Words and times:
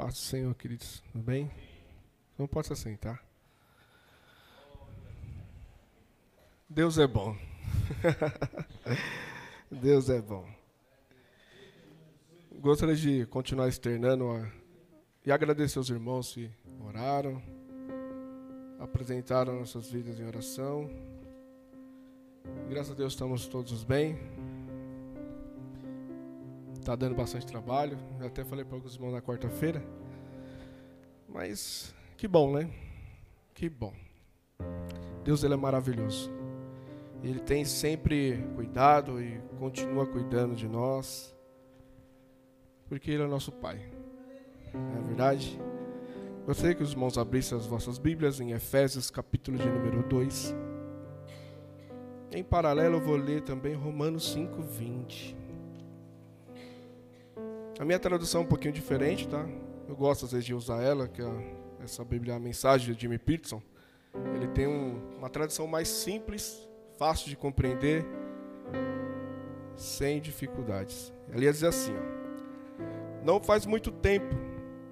Paz 0.00 0.14
do 0.14 0.18
Senhor, 0.20 0.54
queridos. 0.54 1.02
Tudo 1.12 1.22
bem? 1.22 1.50
Não 2.38 2.46
pode 2.46 2.68
se 2.68 2.72
assentar. 2.72 3.22
Deus 6.66 6.96
é 6.96 7.06
bom. 7.06 7.36
Deus 9.70 10.08
é 10.08 10.22
bom. 10.22 10.48
Gostaria 12.50 12.96
de 12.96 13.26
continuar 13.26 13.68
externando 13.68 14.30
a, 14.30 14.50
e 15.26 15.30
agradecer 15.30 15.76
aos 15.76 15.90
irmãos 15.90 16.32
que 16.32 16.50
oraram, 16.82 17.42
apresentaram 18.78 19.58
nossas 19.58 19.90
vidas 19.90 20.18
em 20.18 20.24
oração. 20.24 20.88
Graças 22.70 22.92
a 22.92 22.94
Deus 22.94 23.12
estamos 23.12 23.46
todos 23.46 23.84
bem. 23.84 24.18
Está 26.72 26.96
dando 26.96 27.14
bastante 27.14 27.46
trabalho. 27.46 27.98
Eu 28.18 28.26
até 28.26 28.42
falei 28.42 28.64
para 28.64 28.76
alguns 28.76 28.94
irmãos 28.94 29.12
na 29.12 29.20
quarta-feira. 29.20 29.99
Mas 31.32 31.94
que 32.16 32.28
bom, 32.28 32.52
né? 32.52 32.70
Que 33.54 33.68
bom. 33.68 33.92
Deus 35.24 35.44
ele 35.44 35.54
é 35.54 35.56
maravilhoso. 35.56 36.30
Ele 37.22 37.38
tem 37.38 37.64
sempre 37.64 38.42
cuidado 38.54 39.22
e 39.22 39.40
continua 39.58 40.06
cuidando 40.06 40.54
de 40.54 40.66
nós. 40.66 41.36
Porque 42.88 43.10
Ele 43.10 43.22
é 43.22 43.26
nosso 43.26 43.52
Pai. 43.52 43.80
Não 44.72 44.98
é 44.98 45.06
verdade? 45.06 45.60
Gostaria 46.46 46.74
que 46.74 46.82
os 46.82 46.92
irmãos 46.92 47.18
abrissem 47.18 47.56
as 47.56 47.66
vossas 47.66 47.98
Bíblias 47.98 48.40
em 48.40 48.52
Efésios, 48.52 49.10
capítulo 49.10 49.58
de 49.58 49.68
número 49.68 50.02
2. 50.08 50.54
Em 52.32 52.42
paralelo, 52.42 52.96
eu 52.96 53.00
vou 53.00 53.16
ler 53.16 53.42
também 53.42 53.74
Romanos 53.74 54.32
5, 54.32 54.62
20. 54.62 55.36
A 57.78 57.84
minha 57.84 57.98
tradução 57.98 58.40
é 58.40 58.44
um 58.44 58.46
pouquinho 58.46 58.72
diferente, 58.72 59.28
tá? 59.28 59.46
Eu 59.90 59.96
gosto 59.96 60.24
às 60.24 60.30
vezes 60.30 60.46
de 60.46 60.54
usar 60.54 60.80
ela, 60.80 61.08
que 61.08 61.20
é 61.20 61.26
essa 61.82 62.04
Bíblia, 62.04 62.36
a 62.36 62.38
mensagem 62.38 62.94
de 62.94 63.00
Jimmy 63.00 63.18
Peterson. 63.18 63.60
Ele 64.36 64.46
tem 64.46 64.68
um, 64.68 65.16
uma 65.18 65.28
tradução 65.28 65.66
mais 65.66 65.88
simples, 65.88 66.68
fácil 66.96 67.28
de 67.28 67.36
compreender, 67.36 68.06
sem 69.74 70.20
dificuldades. 70.20 71.12
Ali 71.32 71.46
ia 71.46 71.52
dizer 71.52 71.66
assim: 71.66 71.92
Não 73.24 73.42
faz 73.42 73.66
muito 73.66 73.90
tempo 73.90 74.36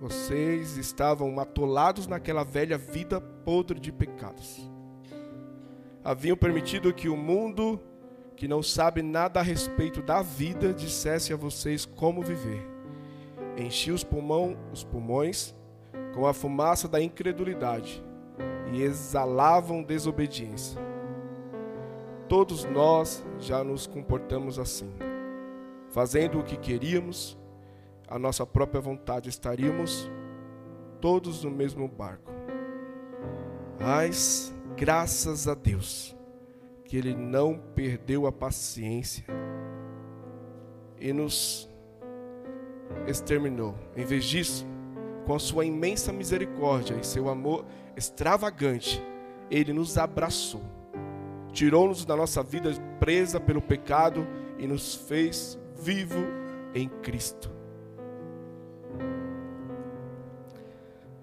vocês 0.00 0.76
estavam 0.76 1.38
atolados 1.38 2.08
naquela 2.08 2.42
velha 2.42 2.76
vida 2.76 3.20
podre 3.20 3.78
de 3.78 3.92
pecados. 3.92 4.68
Haviam 6.02 6.36
permitido 6.36 6.92
que 6.92 7.08
o 7.08 7.16
mundo, 7.16 7.80
que 8.34 8.48
não 8.48 8.64
sabe 8.64 9.00
nada 9.00 9.38
a 9.38 9.44
respeito 9.44 10.02
da 10.02 10.22
vida, 10.22 10.74
dissesse 10.74 11.32
a 11.32 11.36
vocês 11.36 11.86
como 11.86 12.20
viver 12.20 12.77
enchia 13.58 13.92
os, 13.92 14.04
pulmão, 14.04 14.56
os 14.72 14.84
pulmões 14.84 15.54
com 16.14 16.26
a 16.26 16.32
fumaça 16.32 16.88
da 16.88 17.00
incredulidade 17.00 18.02
e 18.72 18.82
exalavam 18.82 19.82
desobediência. 19.82 20.80
Todos 22.28 22.64
nós 22.64 23.24
já 23.38 23.64
nos 23.64 23.86
comportamos 23.86 24.58
assim, 24.58 24.92
fazendo 25.90 26.40
o 26.40 26.44
que 26.44 26.56
queríamos, 26.56 27.38
a 28.06 28.18
nossa 28.18 28.46
própria 28.46 28.80
vontade, 28.80 29.28
estaríamos 29.28 30.10
todos 31.00 31.44
no 31.44 31.50
mesmo 31.50 31.88
barco. 31.88 32.30
Mas, 33.80 34.54
graças 34.76 35.46
a 35.46 35.54
Deus, 35.54 36.16
que 36.84 36.96
Ele 36.96 37.14
não 37.14 37.58
perdeu 37.74 38.26
a 38.26 38.32
paciência 38.32 39.24
e 41.00 41.12
nos 41.12 41.70
exterminou. 43.06 43.74
Em 43.96 44.04
vez 44.04 44.24
disso, 44.24 44.66
com 45.26 45.34
a 45.34 45.38
sua 45.38 45.64
imensa 45.64 46.12
misericórdia 46.12 46.94
e 46.94 47.04
seu 47.04 47.28
amor 47.28 47.64
extravagante, 47.96 49.02
ele 49.50 49.72
nos 49.72 49.98
abraçou, 49.98 50.62
tirou-nos 51.52 52.04
da 52.04 52.16
nossa 52.16 52.42
vida 52.42 52.70
presa 52.98 53.40
pelo 53.40 53.60
pecado 53.60 54.26
e 54.58 54.66
nos 54.66 54.94
fez 54.94 55.58
vivo 55.80 56.24
em 56.74 56.88
Cristo. 56.88 57.50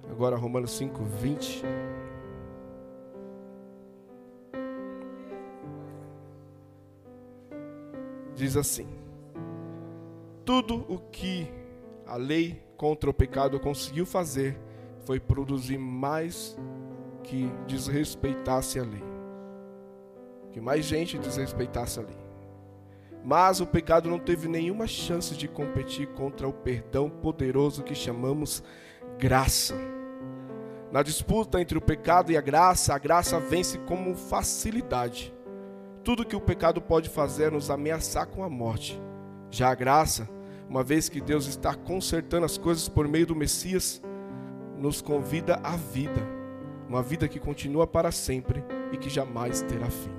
Agora 0.09 0.37
Romanos 0.37 0.71
5, 0.71 1.03
20. 1.03 1.63
Diz 8.35 8.55
assim: 8.55 8.87
Tudo 10.45 10.85
o 10.87 10.99
que 10.99 11.51
a 12.05 12.15
lei 12.15 12.61
contra 12.77 13.09
o 13.09 13.13
pecado 13.13 13.59
conseguiu 13.59 14.05
fazer 14.05 14.55
foi 15.03 15.19
produzir 15.19 15.79
mais 15.79 16.55
que 17.23 17.49
desrespeitasse 17.67 18.79
a 18.79 18.83
lei. 18.83 19.03
Que 20.51 20.61
mais 20.61 20.85
gente 20.85 21.17
desrespeitasse 21.17 21.99
a 21.99 22.03
lei. 22.03 22.17
Mas 23.23 23.59
o 23.59 23.65
pecado 23.65 24.07
não 24.07 24.19
teve 24.19 24.47
nenhuma 24.47 24.85
chance 24.85 25.35
de 25.35 25.47
competir 25.47 26.09
contra 26.09 26.47
o 26.47 26.53
perdão 26.53 27.09
poderoso 27.09 27.81
que 27.81 27.95
chamamos 27.95 28.63
graça. 29.17 29.75
Na 30.91 31.01
disputa 31.01 31.59
entre 31.59 31.75
o 31.75 31.81
pecado 31.81 32.31
e 32.31 32.37
a 32.37 32.41
graça, 32.41 32.93
a 32.93 32.99
graça 32.99 33.39
vence 33.39 33.79
como 33.79 34.13
facilidade. 34.13 35.33
Tudo 36.03 36.23
que 36.23 36.35
o 36.35 36.41
pecado 36.41 36.79
pode 36.79 37.09
fazer 37.09 37.45
é 37.45 37.49
nos 37.49 37.71
ameaçar 37.71 38.27
com 38.27 38.43
a 38.43 38.49
morte. 38.49 39.01
Já 39.55 39.71
a 39.71 39.75
graça 39.75 40.27
uma 40.67 40.83
vez 40.83 41.07
que 41.07 41.21
Deus 41.21 41.47
está 41.47 41.73
consertando 41.73 42.45
as 42.45 42.57
coisas 42.57 42.89
por 42.89 43.07
meio 43.07 43.25
do 43.25 43.33
Messias, 43.33 44.01
nos 44.77 45.01
convida 45.01 45.61
à 45.63 45.77
vida, 45.77 46.21
uma 46.89 47.01
vida 47.01 47.25
que 47.25 47.39
continua 47.39 47.87
para 47.87 48.11
sempre 48.11 48.61
e 48.91 48.97
que 48.97 49.09
jamais 49.09 49.61
terá 49.61 49.89
fim. 49.89 50.11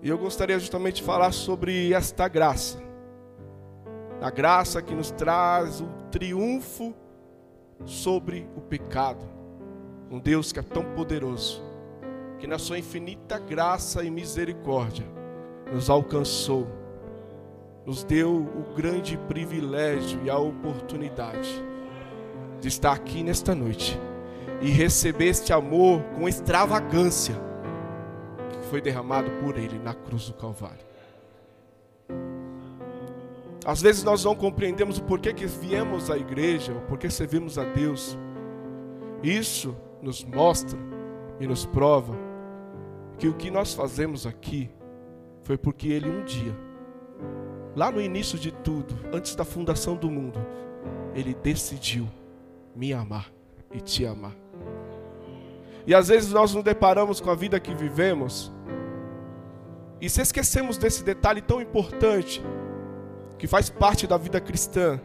E 0.00 0.08
eu 0.08 0.16
gostaria 0.16 0.56
justamente 0.56 0.96
de 0.96 1.02
falar 1.02 1.32
sobre 1.32 1.92
esta 1.92 2.28
graça, 2.28 2.78
a 4.22 4.30
graça 4.30 4.80
que 4.80 4.94
nos 4.94 5.10
traz 5.10 5.80
o 5.80 5.88
triunfo 6.12 6.94
sobre 7.84 8.48
o 8.56 8.60
pecado, 8.60 9.26
um 10.12 10.20
Deus 10.20 10.52
que 10.52 10.60
é 10.60 10.62
tão 10.62 10.84
poderoso, 10.94 11.60
que 12.38 12.46
na 12.46 12.56
sua 12.56 12.78
infinita 12.78 13.36
graça 13.36 14.04
e 14.04 14.12
misericórdia 14.12 15.06
nos 15.72 15.90
alcançou 15.90 16.85
nos 17.86 18.02
deu 18.02 18.34
o 18.34 18.74
grande 18.74 19.16
privilégio 19.28 20.20
e 20.24 20.28
a 20.28 20.36
oportunidade 20.36 21.64
de 22.60 22.66
estar 22.66 22.90
aqui 22.90 23.22
nesta 23.22 23.54
noite 23.54 23.96
e 24.60 24.68
receber 24.68 25.26
este 25.26 25.52
amor 25.52 26.02
com 26.16 26.28
extravagância 26.28 27.36
que 28.50 28.66
foi 28.68 28.80
derramado 28.80 29.30
por 29.40 29.56
Ele 29.56 29.78
na 29.78 29.94
cruz 29.94 30.26
do 30.26 30.34
Calvário. 30.34 30.84
Às 33.64 33.80
vezes 33.80 34.02
nós 34.02 34.24
não 34.24 34.34
compreendemos 34.34 34.98
o 34.98 35.04
porquê 35.04 35.32
que 35.32 35.46
viemos 35.46 36.10
à 36.10 36.16
igreja, 36.16 36.72
o 36.72 36.80
porquê 36.82 37.08
servimos 37.08 37.56
a 37.56 37.64
Deus. 37.64 38.18
Isso 39.22 39.76
nos 40.02 40.24
mostra 40.24 40.78
e 41.38 41.46
nos 41.46 41.64
prova 41.64 42.16
que 43.16 43.28
o 43.28 43.34
que 43.34 43.50
nós 43.50 43.74
fazemos 43.74 44.26
aqui 44.26 44.70
foi 45.44 45.56
porque 45.56 45.88
Ele 45.88 46.10
um 46.10 46.24
dia 46.24 46.65
lá 47.76 47.92
no 47.92 48.00
início 48.00 48.38
de 48.38 48.50
tudo, 48.50 48.98
antes 49.12 49.36
da 49.36 49.44
fundação 49.44 49.94
do 49.94 50.10
mundo, 50.10 50.44
Ele 51.14 51.34
decidiu 51.34 52.08
me 52.74 52.94
amar 52.94 53.30
e 53.70 53.80
te 53.80 54.06
amar. 54.06 54.34
E 55.86 55.94
às 55.94 56.08
vezes 56.08 56.32
nós 56.32 56.54
nos 56.54 56.64
deparamos 56.64 57.20
com 57.20 57.30
a 57.30 57.34
vida 57.34 57.60
que 57.60 57.74
vivemos 57.74 58.50
e 60.00 60.08
se 60.08 60.22
esquecemos 60.22 60.78
desse 60.78 61.04
detalhe 61.04 61.42
tão 61.42 61.60
importante 61.60 62.42
que 63.38 63.46
faz 63.46 63.68
parte 63.68 64.06
da 64.06 64.16
vida 64.16 64.40
cristã. 64.40 64.98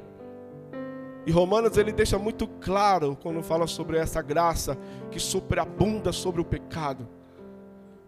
E 1.25 1.31
Romanos 1.31 1.77
ele 1.77 1.91
deixa 1.91 2.17
muito 2.17 2.47
claro 2.47 3.17
quando 3.21 3.43
fala 3.43 3.67
sobre 3.67 3.97
essa 3.97 4.21
graça 4.21 4.77
que 5.11 5.19
superabunda 5.19 6.11
sobre 6.11 6.41
o 6.41 6.45
pecado. 6.45 7.07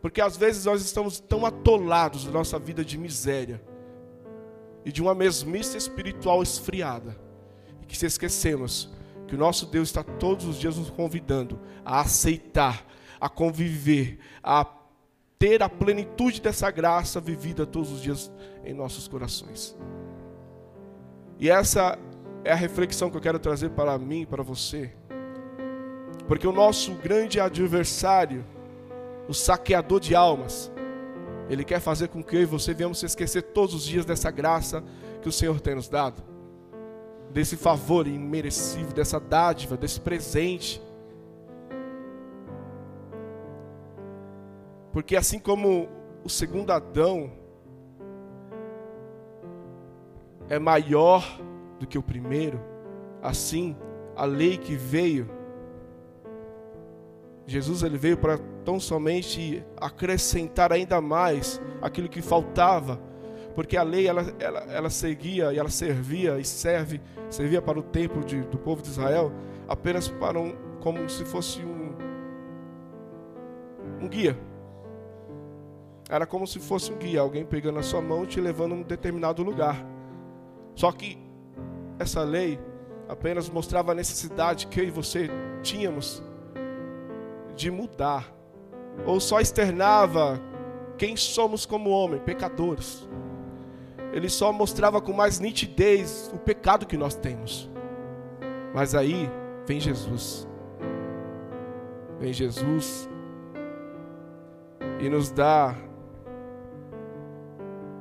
Porque 0.01 0.19
às 0.19 0.35
vezes 0.35 0.65
nós 0.65 0.81
estamos 0.81 1.19
tão 1.19 1.45
atolados 1.45 2.25
na 2.25 2.31
nossa 2.31 2.57
vida 2.57 2.83
de 2.83 2.97
miséria 2.97 3.61
e 4.85 4.91
de 4.91 5.01
uma 5.01 5.15
mesmice 5.15 5.77
espiritual 5.77 6.43
esfriada. 6.43 7.17
E 7.81 7.85
que 7.85 7.97
se 7.97 8.05
esquecemos 8.05 8.91
que 9.27 9.35
o 9.35 9.37
nosso 9.37 9.65
Deus 9.65 9.89
está 9.89 10.03
todos 10.03 10.45
os 10.45 10.59
dias 10.59 10.77
nos 10.77 10.89
convidando 10.89 11.59
a 11.85 12.01
aceitar, 12.01 12.85
a 13.19 13.29
conviver, 13.29 14.19
a 14.43 14.65
ter 15.39 15.61
a 15.61 15.69
plenitude 15.69 16.41
dessa 16.41 16.69
graça 16.71 17.19
vivida 17.19 17.65
todos 17.65 17.91
os 17.91 18.01
dias 18.01 18.31
em 18.63 18.73
nossos 18.73 19.07
corações. 19.07 19.75
E 21.39 21.49
essa 21.49 21.97
é 22.43 22.51
a 22.51 22.55
reflexão 22.55 23.09
que 23.09 23.17
eu 23.17 23.21
quero 23.21 23.39
trazer 23.39 23.69
para 23.71 23.97
mim 23.97 24.25
para 24.25 24.43
você. 24.43 24.93
Porque 26.27 26.47
o 26.47 26.53
nosso 26.53 26.93
grande 26.93 27.39
adversário, 27.39 28.45
o 29.27 29.33
saqueador 29.33 29.99
de 29.99 30.15
almas, 30.15 30.71
ele 31.49 31.63
quer 31.63 31.79
fazer 31.79 32.07
com 32.07 32.23
que 32.23 32.35
eu 32.35 32.41
e 32.41 32.45
você 32.45 32.73
venhamos 32.73 32.99
se 32.99 33.05
esquecer 33.05 33.41
todos 33.41 33.75
os 33.75 33.83
dias 33.83 34.05
dessa 34.05 34.31
graça 34.31 34.83
que 35.21 35.29
o 35.29 35.31
Senhor 35.31 35.59
tem 35.59 35.75
nos 35.75 35.89
dado. 35.89 36.21
desse 37.31 37.57
favor 37.57 38.05
imerecido, 38.05 38.93
dessa 38.93 39.19
dádiva, 39.19 39.75
desse 39.75 39.99
presente. 39.99 40.79
Porque 44.91 45.15
assim 45.15 45.39
como 45.39 45.89
o 46.23 46.29
segundo 46.29 46.71
Adão 46.71 47.31
é 50.47 50.59
maior 50.59 51.25
do 51.79 51.87
que 51.87 51.97
o 51.97 52.03
primeiro, 52.03 52.61
assim 53.21 53.75
a 54.15 54.25
lei 54.25 54.57
que 54.57 54.75
veio, 54.75 55.27
Jesus 57.47 57.81
ele 57.81 57.97
veio 57.97 58.17
para 58.17 58.39
tão 58.63 58.79
somente 58.79 59.63
acrescentar 59.77 60.71
ainda 60.71 60.99
mais 61.01 61.61
aquilo 61.81 62.09
que 62.09 62.21
faltava, 62.21 62.99
porque 63.55 63.77
a 63.77 63.83
lei 63.83 64.07
ela, 64.07 64.25
ela, 64.39 64.59
ela 64.71 64.89
seguia 64.89 65.53
e 65.53 65.59
ela 65.59 65.69
servia 65.69 66.39
e 66.39 66.45
serve, 66.45 67.01
servia 67.29 67.61
para 67.61 67.79
o 67.79 67.83
tempo 67.83 68.23
de, 68.25 68.41
do 68.41 68.57
povo 68.57 68.81
de 68.81 68.89
Israel 68.89 69.31
apenas 69.67 70.07
para 70.07 70.39
um, 70.39 70.55
como 70.81 71.09
se 71.09 71.23
fosse 71.25 71.61
um, 71.61 71.95
um 74.01 74.07
guia. 74.07 74.37
Era 76.09 76.25
como 76.25 76.45
se 76.45 76.59
fosse 76.59 76.91
um 76.91 76.97
guia, 76.97 77.21
alguém 77.21 77.45
pegando 77.45 77.79
a 77.79 77.83
sua 77.83 78.01
mão 78.01 78.23
e 78.23 78.27
te 78.27 78.41
levando 78.41 78.73
a 78.73 78.75
um 78.75 78.83
determinado 78.83 79.41
lugar. 79.41 79.85
Só 80.75 80.91
que 80.91 81.17
essa 81.97 82.23
lei 82.23 82.59
apenas 83.07 83.49
mostrava 83.49 83.91
a 83.91 83.95
necessidade 83.95 84.67
que 84.67 84.79
eu 84.79 84.83
e 84.85 84.91
você 84.91 85.29
tínhamos 85.61 86.21
de 87.55 87.69
mudar, 87.69 88.33
ou 89.05 89.19
só 89.19 89.39
externava 89.39 90.41
quem 90.97 91.15
somos 91.15 91.65
como 91.65 91.89
homem, 91.89 92.19
pecadores. 92.19 93.07
Ele 94.11 94.29
só 94.29 94.51
mostrava 94.53 95.01
com 95.01 95.11
mais 95.11 95.39
nitidez 95.39 96.31
o 96.33 96.37
pecado 96.37 96.85
que 96.85 96.97
nós 96.97 97.15
temos. 97.15 97.69
Mas 98.73 98.95
aí 98.95 99.29
vem 99.65 99.79
Jesus. 99.79 100.47
Vem 102.19 102.31
Jesus 102.31 103.09
e 104.99 105.09
nos 105.09 105.31
dá 105.31 105.75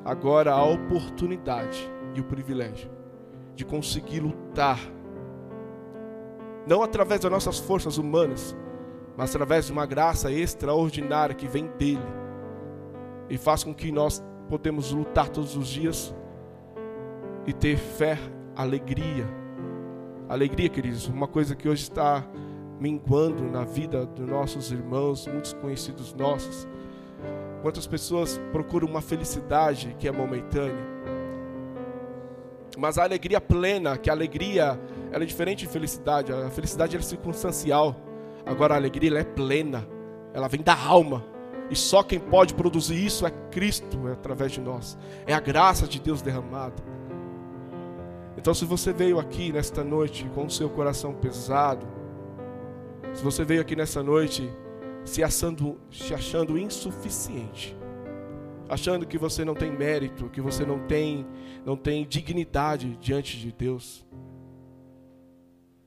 agora 0.04 0.52
a 0.52 0.64
oportunidade 0.64 1.90
e 2.14 2.20
o 2.20 2.24
privilégio 2.24 2.90
de 3.54 3.64
conseguir 3.64 4.20
lutar, 4.20 4.78
não 6.66 6.82
através 6.82 7.20
das 7.20 7.30
nossas 7.30 7.58
forças 7.58 7.98
humanas, 7.98 8.56
mas 9.16 9.30
através 9.30 9.66
de 9.66 9.72
uma 9.72 9.86
graça 9.86 10.30
extraordinária 10.30 11.34
que 11.34 11.46
vem 11.46 11.66
dele 11.78 12.02
e 13.28 13.36
faz 13.36 13.64
com 13.64 13.74
que 13.74 13.90
nós 13.92 14.22
podemos 14.48 14.92
lutar 14.92 15.28
todos 15.28 15.56
os 15.56 15.68
dias 15.68 16.14
e 17.46 17.52
ter 17.52 17.76
fé, 17.76 18.18
alegria. 18.54 19.26
Alegria, 20.28 20.68
queridos, 20.68 21.08
uma 21.08 21.26
coisa 21.26 21.54
que 21.54 21.68
hoje 21.68 21.82
está 21.82 22.24
minguando 22.78 23.44
na 23.44 23.64
vida 23.64 24.06
dos 24.06 24.28
nossos 24.28 24.70
irmãos, 24.72 25.26
muitos 25.26 25.52
conhecidos 25.52 26.12
nossos. 26.14 26.66
Quantas 27.62 27.86
pessoas 27.86 28.40
procuram 28.50 28.88
uma 28.88 29.00
felicidade 29.00 29.94
que 29.98 30.08
é 30.08 30.12
momentânea, 30.12 30.92
mas 32.76 32.98
a 32.98 33.04
alegria 33.04 33.40
plena, 33.40 33.96
que 33.96 34.08
a 34.08 34.12
alegria 34.12 34.80
ela 35.10 35.22
é 35.22 35.26
diferente 35.26 35.66
de 35.66 35.72
felicidade, 35.72 36.32
a 36.32 36.50
felicidade 36.50 36.96
é 36.96 37.00
circunstancial. 37.00 37.94
Agora 38.52 38.74
a 38.74 38.76
alegria 38.76 39.18
é 39.18 39.24
plena, 39.24 39.88
ela 40.34 40.46
vem 40.46 40.60
da 40.60 40.76
alma. 40.76 41.24
E 41.70 41.74
só 41.74 42.02
quem 42.02 42.20
pode 42.20 42.52
produzir 42.52 43.02
isso 43.02 43.26
é 43.26 43.30
Cristo, 43.50 44.06
é 44.06 44.12
através 44.12 44.52
de 44.52 44.60
nós. 44.60 44.98
É 45.26 45.32
a 45.32 45.40
graça 45.40 45.88
de 45.88 45.98
Deus 45.98 46.20
derramada. 46.20 46.82
Então, 48.36 48.52
se 48.52 48.64
você 48.64 48.92
veio 48.92 49.18
aqui 49.18 49.52
nesta 49.52 49.82
noite 49.82 50.28
com 50.34 50.44
o 50.44 50.50
seu 50.50 50.68
coração 50.68 51.14
pesado, 51.14 51.86
se 53.14 53.22
você 53.22 53.42
veio 53.42 53.62
aqui 53.62 53.74
nessa 53.74 54.02
noite 54.02 54.50
se 55.04 55.22
achando, 55.22 55.80
se 55.90 56.12
achando 56.12 56.58
insuficiente, 56.58 57.76
achando 58.68 59.06
que 59.06 59.16
você 59.16 59.44
não 59.44 59.54
tem 59.54 59.70
mérito, 59.70 60.28
que 60.28 60.40
você 60.40 60.66
não 60.66 60.78
tem, 60.80 61.26
não 61.64 61.76
tem 61.76 62.06
dignidade 62.06 62.98
diante 63.00 63.38
de 63.38 63.50
Deus, 63.50 64.04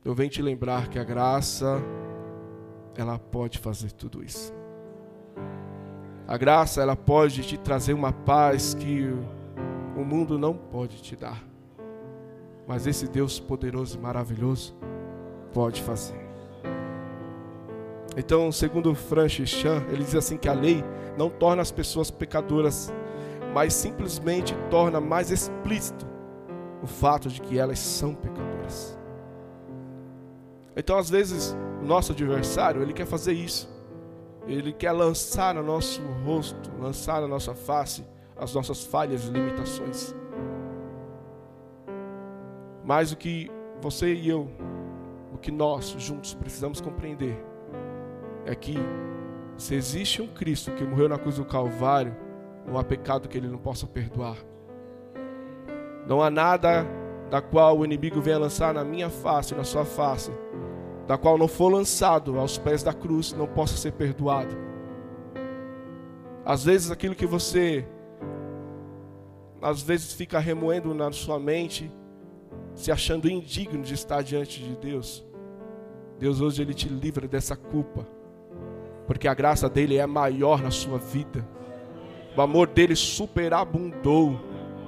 eu 0.03 0.15
venho 0.15 0.29
te 0.29 0.41
lembrar 0.41 0.88
que 0.88 0.97
a 0.97 1.03
graça 1.03 1.81
ela 2.95 3.19
pode 3.19 3.57
fazer 3.59 3.92
tudo 3.92 4.24
isso. 4.24 4.53
A 6.27 6.38
graça, 6.38 6.81
ela 6.81 6.95
pode 6.95 7.44
te 7.44 7.57
trazer 7.57 7.94
uma 7.94 8.12
paz 8.12 8.74
que 8.74 9.13
o 9.95 10.03
mundo 10.03 10.39
não 10.39 10.56
pode 10.56 11.01
te 11.01 11.15
dar. 11.15 11.44
Mas 12.68 12.88
esse 12.88 13.07
Deus 13.07 13.39
poderoso 13.39 13.97
e 13.97 14.01
maravilhoso 14.01 14.75
pode 15.53 15.83
fazer. 15.83 16.25
Então, 18.18 18.51
segundo 18.51 18.95
Francis 18.95 19.50
Chan, 19.50 19.83
ele 19.89 20.03
diz 20.03 20.15
assim 20.15 20.38
que 20.38 20.50
a 20.50 20.53
lei 20.53 20.83
não 21.18 21.30
torna 21.30 21.62
as 21.62 21.71
pessoas 21.71 22.09
pecadoras, 22.09 22.91
mas 23.53 23.74
simplesmente 23.74 24.56
torna 24.69 25.00
mais 25.00 25.31
explícito 25.31 26.07
o 26.81 26.88
fato 26.88 27.30
de 27.30 27.41
que 27.41 27.59
elas 27.59 27.80
são 27.80 28.15
pecadoras. 28.15 28.98
Então, 30.75 30.98
às 30.98 31.10
vezes, 31.10 31.56
o 31.81 31.86
nosso 31.86 32.12
adversário, 32.12 32.81
ele 32.81 32.94
quer 32.94 33.06
fazer 33.06 33.33
isso. 33.33 33.74
Ele 34.48 34.74
quer 34.74 34.92
lançar 34.92 35.56
no 35.56 35.63
nosso 35.63 36.01
rosto, 36.24 36.72
lançar 36.80 37.22
na 37.22 37.27
nossa 37.27 37.56
face 37.56 38.04
as 38.38 38.54
nossas 38.54 38.83
falhas 38.83 39.25
e 39.25 39.31
limitações. 39.31 40.13
Mas 42.83 43.12
o 43.12 43.18
que 43.18 43.50
você 43.81 44.13
e 44.13 44.30
eu, 44.30 44.50
o 45.33 45.38
que 45.38 45.51
nós 45.51 45.95
juntos 45.98 46.33
precisamos 46.33 46.81
compreender 46.81 47.36
é 48.45 48.54
que 48.54 48.77
se 49.57 49.74
existe 49.74 50.22
um 50.22 50.27
Cristo 50.27 50.72
que 50.72 50.83
morreu 50.83 51.10
na 51.10 51.18
cruz 51.18 51.38
do 51.38 51.45
Calvário, 51.45 52.16
não 52.68 52.77
há 52.77 52.83
pecado 52.83 53.27
que 53.27 53.38
ele 53.38 53.48
não 53.48 53.57
possa 53.57 53.88
perdoar. 53.88 54.38
Não 56.06 56.22
há 56.22 56.30
nada 56.30 56.86
da 57.30 57.42
qual 57.42 57.80
o 57.80 57.86
inimigo 57.86 58.22
venha 58.22 58.38
lançar 58.38 58.74
na 58.74 58.83
minha 58.83 59.10
face, 59.10 59.56
na 59.56 59.63
sua 59.63 59.86
face, 59.86 60.31
da 61.07 61.18
qual 61.18 61.38
não 61.38 61.48
for 61.48 61.69
lançado 61.69 62.40
aos 62.40 62.57
pés 62.57 62.81
da 62.81 62.94
cruz, 62.94 63.34
não 63.34 63.48
possa 63.48 63.78
ser 63.78 63.92
perdoado. 63.92 64.56
Às 66.44 66.63
vezes 66.63 66.92
aquilo 66.92 67.16
que 67.16 67.25
você 67.25 67.86
às 69.62 69.81
vezes 69.81 70.13
fica 70.13 70.38
remoendo 70.38 70.94
na 70.94 71.12
sua 71.12 71.40
mente, 71.40 71.92
se 72.75 72.92
achando 72.92 73.30
indigno 73.30 73.82
de 73.82 73.94
estar 73.94 74.22
diante 74.22 74.62
de 74.62 74.75
Deus. 74.75 75.25
Deus 76.20 76.39
hoje 76.39 76.62
ele 76.62 76.74
te 76.74 76.88
livra 76.88 77.27
dessa 77.27 77.56
culpa, 77.56 78.08
porque 79.08 79.27
a 79.27 79.34
graça 79.34 79.68
dele 79.68 79.98
é 79.98 80.06
maior 80.06 80.62
na 80.62 80.70
sua 80.70 81.00
vida. 81.00 81.48
O 82.38 82.41
amor 82.41 82.68
dele 82.68 82.96
superabundou, 82.96 84.39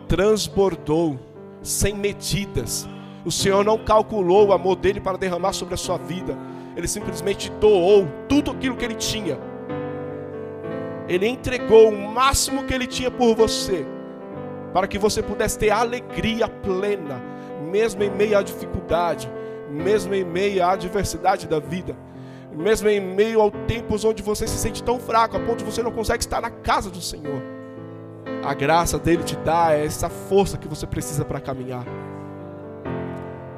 transbordou, 0.08 1.20
sem 1.63 1.96
medidas 1.96 2.88
o 3.27 3.31
Senhor 3.31 3.62
não 3.65 3.77
calculou 3.77 4.48
o 4.48 4.53
amor 4.53 4.77
dele 4.77 5.01
para 5.01 5.17
derramar 5.17 5.51
sobre 5.51 5.74
a 5.74 5.77
sua 5.77 5.98
vida. 5.98 6.38
Ele 6.77 6.88
simplesmente 6.88 7.51
doou 7.60 8.07
tudo 8.29 8.51
aquilo 8.51 8.77
que 8.77 8.86
ele 8.86 8.96
tinha. 8.96 9.38
Ele 11.10 11.27
entregou 11.27 11.89
o 11.89 12.10
máximo 12.10 12.63
que 12.63 12.74
ele 12.74 12.88
tinha 12.88 13.12
por 13.12 13.36
você, 13.36 13.86
para 14.72 14.88
que 14.88 14.98
você 14.98 15.22
pudesse 15.22 15.60
ter 15.60 15.72
alegria 15.72 16.48
plena, 16.48 17.22
mesmo 17.69 18.01
em 18.01 18.10
meio 18.10 18.38
à 18.38 18.41
dificuldade, 18.41 19.29
mesmo 19.69 20.15
em 20.15 20.24
meio 20.24 20.63
à 20.63 20.72
adversidade 20.72 21.48
da 21.48 21.60
vida, 21.60 21.98
mesmo 22.55 22.88
em 22.88 23.01
meio 23.01 23.41
ao 23.41 23.51
tempos 23.51 24.05
onde 24.05 24.24
você 24.24 24.48
se 24.48 24.57
sente 24.57 24.81
tão 24.81 25.00
fraco, 25.00 25.36
a 25.36 25.39
ponto 25.41 25.65
de 25.65 25.65
você 25.65 25.84
não 25.84 25.91
consegue 25.91 26.24
estar 26.24 26.39
na 26.39 26.50
casa 26.50 26.89
do 26.89 27.01
Senhor. 27.01 27.41
A 28.41 28.53
graça 28.53 28.98
dele 28.98 29.24
te 29.24 29.36
dá 29.36 29.74
essa 29.74 30.07
força 30.07 30.57
que 30.57 30.67
você 30.67 30.88
precisa 30.88 31.25
para 31.25 31.41
caminhar. 31.41 31.84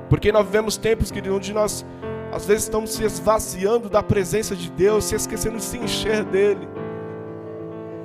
Porque 0.09 0.31
nós 0.31 0.45
vivemos 0.45 0.75
tempos, 0.75 1.11
querido, 1.11 1.35
onde 1.35 1.53
nós 1.53 1.85
às 2.31 2.45
vezes 2.45 2.63
estamos 2.63 2.91
se 2.91 3.03
esvaziando 3.03 3.89
da 3.89 4.03
presença 4.03 4.55
de 4.55 4.69
Deus, 4.71 5.05
se 5.05 5.15
esquecendo 5.15 5.57
de 5.57 5.63
se 5.63 5.77
encher 5.77 6.23
dele. 6.23 6.67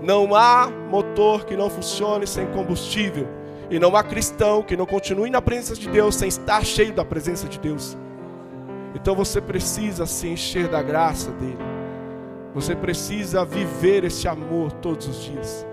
Não 0.02 0.34
há 0.34 0.70
motor 0.90 1.44
que 1.44 1.56
não 1.56 1.70
funcione 1.70 2.26
sem 2.26 2.46
combustível. 2.48 3.26
E 3.70 3.78
não 3.78 3.96
há 3.96 4.02
cristão 4.02 4.62
que 4.62 4.76
não 4.76 4.86
continue 4.86 5.30
na 5.30 5.40
presença 5.40 5.74
de 5.74 5.88
Deus 5.88 6.14
sem 6.14 6.28
estar 6.28 6.64
cheio 6.64 6.92
da 6.92 7.04
presença 7.04 7.48
de 7.48 7.58
Deus. 7.58 7.96
Então 8.94 9.14
você 9.14 9.40
precisa 9.40 10.06
se 10.06 10.28
encher 10.28 10.68
da 10.68 10.82
graça 10.82 11.30
dele. 11.32 11.58
Você 12.54 12.76
precisa 12.76 13.44
viver 13.44 14.04
esse 14.04 14.28
amor 14.28 14.70
todos 14.72 15.08
os 15.08 15.22
dias. 15.24 15.66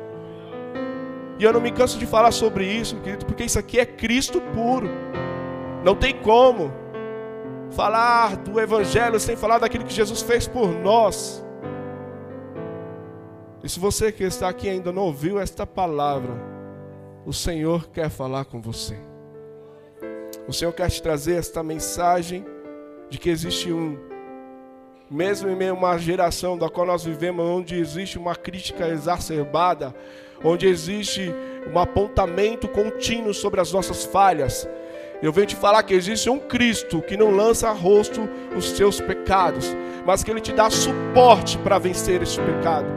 E 1.38 1.44
eu 1.44 1.54
não 1.54 1.62
me 1.62 1.72
canso 1.72 2.00
de 2.00 2.06
falar 2.06 2.32
sobre 2.32 2.66
isso, 2.66 2.96
querido, 2.98 3.26
porque 3.26 3.44
isso 3.44 3.60
aqui 3.60 3.80
é 3.80 3.86
Cristo 3.86 4.42
puro. 4.54 4.90
Não 5.84 5.96
tem 5.96 6.14
como 6.14 6.72
falar 7.72 8.38
do 8.38 8.60
Evangelho 8.60 9.20
sem 9.20 9.36
falar 9.36 9.58
daquilo 9.58 9.86
que 9.86 9.94
Jesus 9.94 10.22
fez 10.22 10.48
por 10.48 10.68
nós. 10.68 11.44
E 13.64 13.70
se 13.70 13.80
você 13.80 14.12
que 14.12 14.24
está 14.24 14.50
aqui 14.50 14.70
ainda 14.70 14.92
não 14.92 15.04
ouviu 15.04 15.40
esta 15.40 15.66
palavra, 15.66 16.34
o 17.26 17.34
Senhor 17.34 17.90
quer 17.90 18.10
falar 18.10 18.46
com 18.46 18.62
você. 18.62 18.98
O 20.48 20.54
Senhor 20.54 20.72
quer 20.74 20.90
te 20.90 21.02
trazer 21.02 21.36
esta 21.36 21.64
mensagem 21.64 22.46
de 23.10 23.18
que 23.18 23.30
existe 23.30 23.72
um, 23.72 23.98
mesmo 25.10 25.50
em 25.50 25.56
meio 25.56 25.74
a 25.74 25.78
uma 25.78 25.98
geração 25.98 26.58
da 26.58 26.70
qual 26.70 26.86
nós 26.86 27.04
vivemos, 27.04 27.46
onde 27.46 27.76
existe 27.76 28.18
uma 28.18 28.36
crítica 28.36 28.88
exacerbada, 28.88 29.94
onde 30.44 30.68
existe 30.68 31.34
um 31.72 31.78
apontamento 31.78 32.68
contínuo 32.68 33.34
sobre 33.34 33.62
as 33.62 33.72
nossas 33.72 34.04
falhas, 34.04 34.68
eu 35.22 35.32
venho 35.32 35.48
te 35.48 35.56
falar 35.56 35.84
que 35.84 35.94
existe 35.94 36.30
um 36.30 36.40
Cristo 36.40 37.02
que 37.02 37.16
não 37.16 37.30
lança 37.30 37.70
a 37.70 37.74
rosto 37.74 38.28
os 38.56 38.70
seus 38.72 39.00
pecados, 39.00 39.76
mas 40.06 40.24
que 40.24 40.32
Ele 40.32 40.42
te 40.42 40.52
dá 40.52 40.70
suporte 40.70 41.58
para 41.60 41.78
vencer 41.78 42.22
esse 42.22 42.40
pecado. 42.42 42.88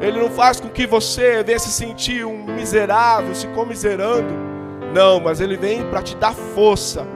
Ele 0.00 0.20
não 0.20 0.30
faz 0.30 0.60
com 0.60 0.68
que 0.68 0.86
você 0.86 1.42
venha 1.42 1.58
se 1.58 1.70
sentir 1.70 2.24
um 2.24 2.44
miserável, 2.44 3.34
se 3.34 3.46
comiserando. 3.48 4.28
Não, 4.92 5.20
mas 5.20 5.40
Ele 5.40 5.56
vem 5.56 5.88
para 5.88 6.02
te 6.02 6.14
dar 6.16 6.34
força. 6.34 7.06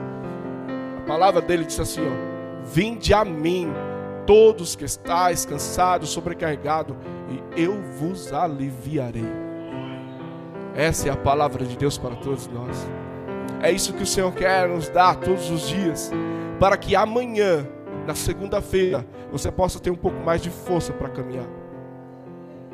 A 0.97 1.01
palavra 1.07 1.41
dele 1.41 1.63
diz 1.63 1.79
assim: 1.79 2.01
ó, 2.01 2.31
Vinde 2.63 3.13
a 3.13 3.25
mim, 3.25 3.71
todos 4.25 4.75
que 4.75 4.85
estáis 4.85 5.45
cansados, 5.45 6.09
sobrecarregados, 6.09 6.95
e 7.29 7.61
eu 7.61 7.81
vos 7.99 8.31
aliviarei. 8.31 9.27
Essa 10.75 11.09
é 11.09 11.11
a 11.11 11.17
palavra 11.17 11.65
de 11.65 11.75
Deus 11.75 11.97
para 11.97 12.15
todos 12.15 12.47
nós. 12.47 12.87
É 13.63 13.71
isso 13.71 13.93
que 13.93 14.01
o 14.01 14.07
Senhor 14.07 14.33
quer 14.33 14.67
nos 14.67 14.89
dar 14.89 15.15
todos 15.15 15.51
os 15.51 15.67
dias, 15.67 16.11
para 16.59 16.75
que 16.75 16.95
amanhã, 16.95 17.67
na 18.07 18.15
segunda-feira, 18.15 19.05
você 19.31 19.51
possa 19.51 19.79
ter 19.79 19.91
um 19.91 19.95
pouco 19.95 20.17
mais 20.17 20.41
de 20.41 20.49
força 20.49 20.91
para 20.91 21.09
caminhar. 21.09 21.47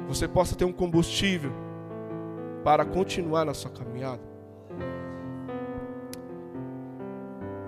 Você 0.08 0.30
possa 0.30 0.56
ter 0.56 0.64
um 0.64 0.72
combustível 0.72 1.52
para 2.64 2.86
continuar 2.86 3.44
na 3.44 3.54
sua 3.54 3.70
caminhada. 3.70 4.22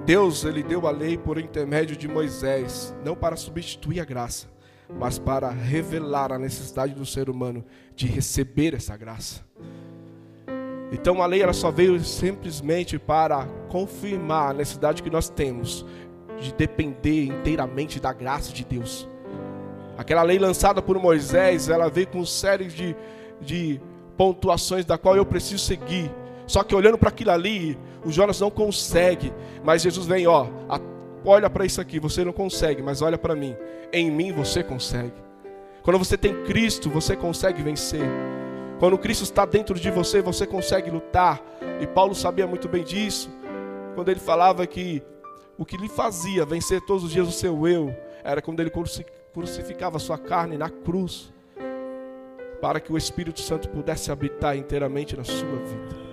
Deus, 0.05 0.45
ele 0.45 0.63
deu 0.63 0.87
a 0.87 0.91
lei 0.91 1.17
por 1.17 1.37
intermédio 1.37 1.97
de 1.97 2.07
Moisés, 2.07 2.95
não 3.03 3.15
para 3.15 3.35
substituir 3.35 3.99
a 3.99 4.05
graça, 4.05 4.47
mas 4.97 5.19
para 5.19 5.49
revelar 5.49 6.31
a 6.31 6.39
necessidade 6.39 6.95
do 6.95 7.05
ser 7.05 7.29
humano 7.29 7.65
de 7.93 8.07
receber 8.07 8.73
essa 8.73 8.95
graça. 8.95 9.43
Então 10.91 11.21
a 11.21 11.25
lei 11.25 11.41
ela 11.41 11.53
só 11.53 11.69
veio 11.69 11.99
simplesmente 11.99 12.97
para 12.97 13.45
confirmar 13.69 14.51
a 14.51 14.53
necessidade 14.53 15.03
que 15.03 15.09
nós 15.09 15.29
temos 15.29 15.85
de 16.39 16.53
depender 16.53 17.25
inteiramente 17.25 17.99
da 17.99 18.11
graça 18.11 18.51
de 18.51 18.65
Deus. 18.65 19.07
Aquela 19.97 20.23
lei 20.23 20.39
lançada 20.39 20.81
por 20.81 20.97
Moisés, 20.97 21.69
ela 21.69 21.89
veio 21.89 22.07
com 22.07 22.25
série 22.25 22.65
de, 22.65 22.95
de 23.41 23.81
pontuações 24.17 24.85
da 24.85 24.97
qual 24.97 25.15
eu 25.15 25.25
preciso 25.25 25.59
seguir. 25.59 26.09
Só 26.47 26.63
que 26.63 26.73
olhando 26.73 26.97
para 26.97 27.09
aquilo 27.09 27.31
ali, 27.31 27.77
o 28.03 28.11
Jonas 28.11 28.39
não 28.39 28.49
consegue, 28.49 29.31
mas 29.63 29.81
Jesus 29.81 30.07
vem, 30.07 30.25
ó, 30.25 30.47
olha 31.23 31.49
para 31.49 31.65
isso 31.65 31.81
aqui, 31.81 31.99
você 31.99 32.23
não 32.23 32.31
consegue, 32.31 32.81
mas 32.81 33.01
olha 33.01 33.17
para 33.17 33.35
mim. 33.35 33.55
Em 33.91 34.09
mim 34.09 34.31
você 34.31 34.63
consegue. 34.63 35.13
Quando 35.83 35.99
você 35.99 36.17
tem 36.17 36.43
Cristo, 36.43 36.89
você 36.89 37.15
consegue 37.15 37.61
vencer. 37.61 38.07
Quando 38.79 38.97
Cristo 38.97 39.23
está 39.23 39.45
dentro 39.45 39.77
de 39.77 39.91
você, 39.91 40.21
você 40.21 40.47
consegue 40.47 40.89
lutar. 40.89 41.41
E 41.81 41.85
Paulo 41.85 42.15
sabia 42.15 42.47
muito 42.47 42.69
bem 42.69 42.83
disso, 42.83 43.29
quando 43.93 44.09
ele 44.09 44.19
falava 44.19 44.65
que 44.65 45.03
o 45.57 45.65
que 45.65 45.75
lhe 45.75 45.89
fazia 45.89 46.45
vencer 46.45 46.79
todos 46.81 47.03
os 47.03 47.11
dias 47.11 47.27
o 47.27 47.31
seu 47.31 47.67
eu 47.67 47.93
era 48.23 48.41
quando 48.41 48.61
ele 48.61 48.71
crucificava 49.33 49.97
a 49.97 49.99
sua 49.99 50.17
carne 50.17 50.57
na 50.57 50.69
cruz, 50.69 51.33
para 52.61 52.79
que 52.79 52.91
o 52.91 52.97
Espírito 52.97 53.41
Santo 53.41 53.69
pudesse 53.69 54.11
habitar 54.11 54.55
inteiramente 54.55 55.15
na 55.17 55.25
sua 55.25 55.57
vida. 55.57 56.09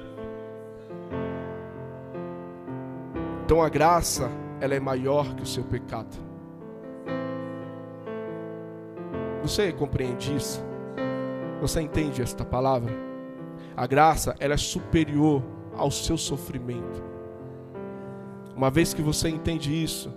Então 3.44 3.62
a 3.62 3.68
graça, 3.68 4.28
ela 4.60 4.74
é 4.74 4.80
maior 4.80 5.34
que 5.36 5.42
o 5.42 5.46
seu 5.46 5.62
pecado. 5.62 6.16
Você 9.42 9.72
compreende 9.72 10.34
isso? 10.34 10.64
Você 11.60 11.80
entende 11.80 12.20
esta 12.20 12.44
palavra? 12.44 12.92
A 13.76 13.86
graça, 13.86 14.34
ela 14.38 14.54
é 14.54 14.58
superior 14.58 15.42
ao 15.74 15.90
seu 15.90 16.16
sofrimento. 16.16 17.02
Uma 18.54 18.70
vez 18.70 18.94
que 18.94 19.02
você 19.02 19.28
entende 19.28 19.70
isso, 19.82 20.12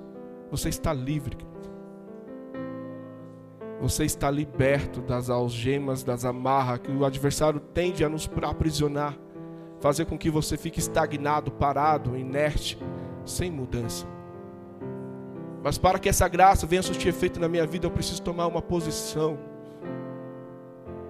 você 0.50 0.69
está 0.69 0.93
livre. 0.93 1.38
Você 3.81 4.03
está 4.03 4.29
liberto 4.29 5.01
das 5.01 5.29
algemas, 5.29 6.03
das 6.03 6.25
amarras 6.25 6.79
que 6.79 6.91
o 6.91 7.05
adversário 7.05 7.60
tende 7.60 8.03
a 8.03 8.10
nos 8.10 8.29
aprisionar, 8.43 9.17
fazer 9.79 10.05
com 10.05 10.17
que 10.17 10.29
você 10.29 10.58
fique 10.58 10.79
estagnado, 10.79 11.51
parado, 11.51 12.17
inerte, 12.17 12.77
sem 13.25 13.50
mudança. 13.50 14.05
Mas 15.63 15.77
para 15.77 16.00
que 16.00 16.10
essa 16.10 16.27
graça 16.27 16.67
venha 16.67 16.81
surtir 16.81 17.10
efeito 17.10 17.39
na 17.39 17.48
minha 17.48 17.65
vida, 17.65 17.88
eu 17.88 17.91
preciso 17.91 18.22
tomar 18.22 18.48
uma 18.48 18.62
posição. 18.62 19.38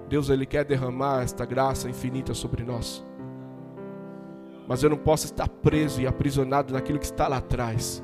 Deus 0.09 0.29
ele 0.29 0.45
quer 0.45 0.65
derramar 0.65 1.21
esta 1.21 1.45
graça 1.45 1.87
infinita 1.87 2.33
sobre 2.33 2.63
nós. 2.63 3.05
Mas 4.67 4.81
eu 4.81 4.89
não 4.89 4.97
posso 4.97 5.25
estar 5.25 5.47
preso 5.47 6.01
e 6.01 6.07
aprisionado 6.07 6.73
naquilo 6.73 6.97
que 6.97 7.05
está 7.05 7.27
lá 7.27 7.37
atrás. 7.37 8.03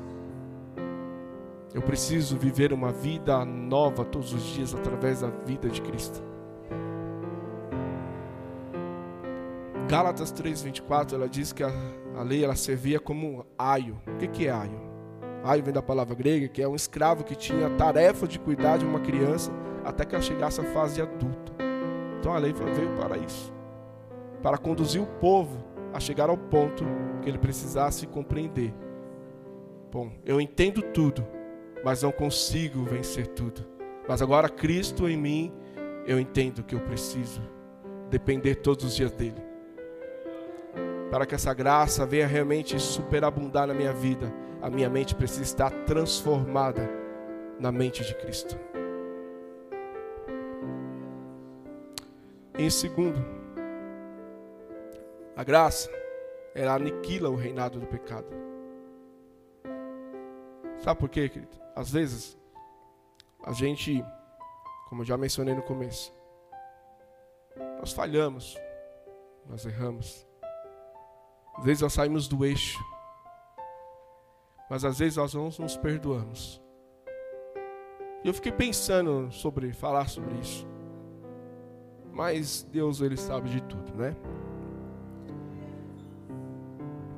Eu 1.74 1.82
preciso 1.82 2.38
viver 2.38 2.72
uma 2.72 2.92
vida 2.92 3.44
nova 3.44 4.04
todos 4.04 4.32
os 4.32 4.42
dias 4.44 4.72
através 4.72 5.20
da 5.20 5.28
vida 5.28 5.68
de 5.68 5.82
Cristo. 5.82 6.22
Gálatas 9.88 10.32
3:24, 10.32 11.14
ela 11.14 11.28
diz 11.28 11.52
que 11.52 11.62
a, 11.62 11.70
a, 12.16 12.22
lei 12.22 12.44
ela 12.44 12.56
servia 12.56 12.98
como 12.98 13.44
aio. 13.58 14.00
O 14.06 14.16
que, 14.16 14.26
que 14.26 14.46
é 14.46 14.50
aio? 14.50 14.80
Aio 15.44 15.62
vem 15.62 15.74
da 15.74 15.82
palavra 15.82 16.14
grega, 16.14 16.48
que 16.48 16.62
é 16.62 16.68
um 16.68 16.74
escravo 16.74 17.22
que 17.22 17.34
tinha 17.34 17.66
a 17.66 17.70
tarefa 17.70 18.26
de 18.26 18.38
cuidar 18.38 18.78
de 18.78 18.84
uma 18.84 19.00
criança 19.00 19.52
até 19.84 20.04
que 20.04 20.14
ela 20.14 20.22
chegasse 20.24 20.60
à 20.60 20.64
fase 20.64 21.00
adulta. 21.00 21.45
Então 22.26 22.34
a 22.34 22.40
lei 22.40 22.52
veio 22.52 22.90
para 22.96 23.16
isso 23.16 23.54
para 24.42 24.58
conduzir 24.58 25.00
o 25.00 25.06
povo 25.06 25.64
a 25.94 26.00
chegar 26.00 26.28
ao 26.28 26.36
ponto 26.36 26.84
que 27.22 27.28
ele 27.28 27.38
precisasse 27.38 28.04
compreender. 28.04 28.74
Bom, 29.92 30.10
eu 30.24 30.40
entendo 30.40 30.82
tudo, 30.82 31.24
mas 31.84 32.02
não 32.02 32.10
consigo 32.10 32.82
vencer 32.82 33.28
tudo. 33.28 33.64
Mas 34.08 34.20
agora 34.20 34.48
Cristo 34.48 35.08
em 35.08 35.16
mim, 35.16 35.52
eu 36.04 36.18
entendo 36.18 36.64
que 36.64 36.74
eu 36.74 36.80
preciso 36.80 37.40
depender 38.10 38.56
todos 38.56 38.84
os 38.84 38.96
dias 38.96 39.12
dele. 39.12 39.40
Para 41.12 41.26
que 41.26 41.34
essa 41.36 41.54
graça 41.54 42.04
venha 42.04 42.26
realmente 42.26 42.76
superabundar 42.80 43.68
na 43.68 43.74
minha 43.74 43.92
vida, 43.92 44.34
a 44.60 44.68
minha 44.68 44.90
mente 44.90 45.14
precisa 45.14 45.44
estar 45.44 45.70
transformada 45.84 46.90
na 47.60 47.70
mente 47.70 48.04
de 48.04 48.16
Cristo. 48.16 48.58
Em 52.58 52.70
segundo, 52.70 53.22
a 55.36 55.44
graça, 55.44 55.90
ela 56.54 56.74
aniquila 56.74 57.28
o 57.28 57.36
reinado 57.36 57.78
do 57.78 57.86
pecado. 57.86 58.28
Sabe 60.78 60.98
por 60.98 61.10
quê, 61.10 61.28
querido? 61.28 61.54
Às 61.74 61.90
vezes, 61.90 62.38
a 63.44 63.52
gente, 63.52 64.02
como 64.88 65.02
eu 65.02 65.04
já 65.04 65.18
mencionei 65.18 65.54
no 65.54 65.62
começo, 65.62 66.10
nós 67.78 67.92
falhamos, 67.92 68.56
nós 69.44 69.66
erramos. 69.66 70.26
Às 71.58 71.64
vezes 71.64 71.82
nós 71.82 71.92
saímos 71.92 72.26
do 72.26 72.42
eixo, 72.42 72.82
mas 74.70 74.82
às 74.82 74.98
vezes 74.98 75.18
nós 75.18 75.34
não 75.34 75.44
nos 75.44 75.76
perdoamos. 75.76 76.62
E 78.24 78.28
eu 78.28 78.32
fiquei 78.32 78.52
pensando 78.52 79.30
sobre 79.30 79.74
falar 79.74 80.08
sobre 80.08 80.34
isso. 80.36 80.75
Mas 82.16 82.66
Deus 82.72 83.02
ele 83.02 83.14
sabe 83.14 83.50
de 83.50 83.60
tudo, 83.60 83.92
né? 83.94 84.16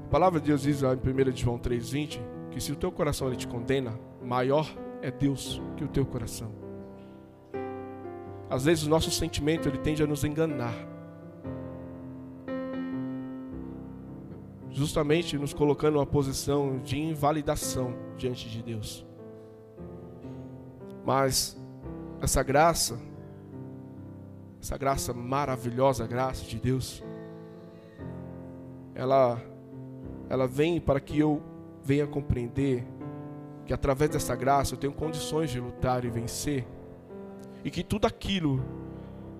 A 0.06 0.10
palavra 0.10 0.40
de 0.40 0.46
Deus 0.46 0.62
diz 0.62 0.82
lá 0.82 0.92
em 0.92 0.96
1 0.96 1.36
João 1.36 1.56
3:20 1.56 2.20
que 2.50 2.60
se 2.60 2.72
o 2.72 2.76
teu 2.76 2.90
coração 2.90 3.28
ele 3.28 3.36
te 3.36 3.46
condena, 3.46 3.96
maior 4.20 4.66
é 5.00 5.08
Deus 5.08 5.62
que 5.76 5.84
o 5.84 5.88
teu 5.88 6.04
coração. 6.04 6.50
Às 8.50 8.64
vezes 8.64 8.86
o 8.86 8.90
nosso 8.90 9.08
sentimento 9.12 9.68
ele 9.68 9.78
tende 9.78 10.02
a 10.02 10.06
nos 10.06 10.24
enganar. 10.24 10.74
Justamente 14.70 15.38
nos 15.38 15.54
colocando 15.54 15.94
numa 15.94 16.06
posição 16.06 16.80
de 16.80 16.98
invalidação 16.98 17.94
diante 18.16 18.48
de 18.48 18.62
Deus. 18.64 19.06
Mas 21.04 21.56
essa 22.20 22.42
graça 22.42 22.98
essa 24.60 24.76
graça 24.76 25.12
maravilhosa, 25.12 26.06
graça 26.06 26.44
de 26.44 26.58
Deus, 26.58 27.02
ela, 28.94 29.40
ela 30.28 30.46
vem 30.46 30.80
para 30.80 31.00
que 31.00 31.18
eu 31.18 31.42
venha 31.82 32.06
compreender 32.06 32.84
que 33.64 33.74
através 33.74 34.10
dessa 34.10 34.34
graça 34.34 34.74
eu 34.74 34.78
tenho 34.78 34.92
condições 34.94 35.50
de 35.50 35.60
lutar 35.60 36.04
e 36.04 36.08
vencer, 36.08 36.66
e 37.62 37.70
que 37.70 37.84
tudo 37.84 38.06
aquilo 38.06 38.64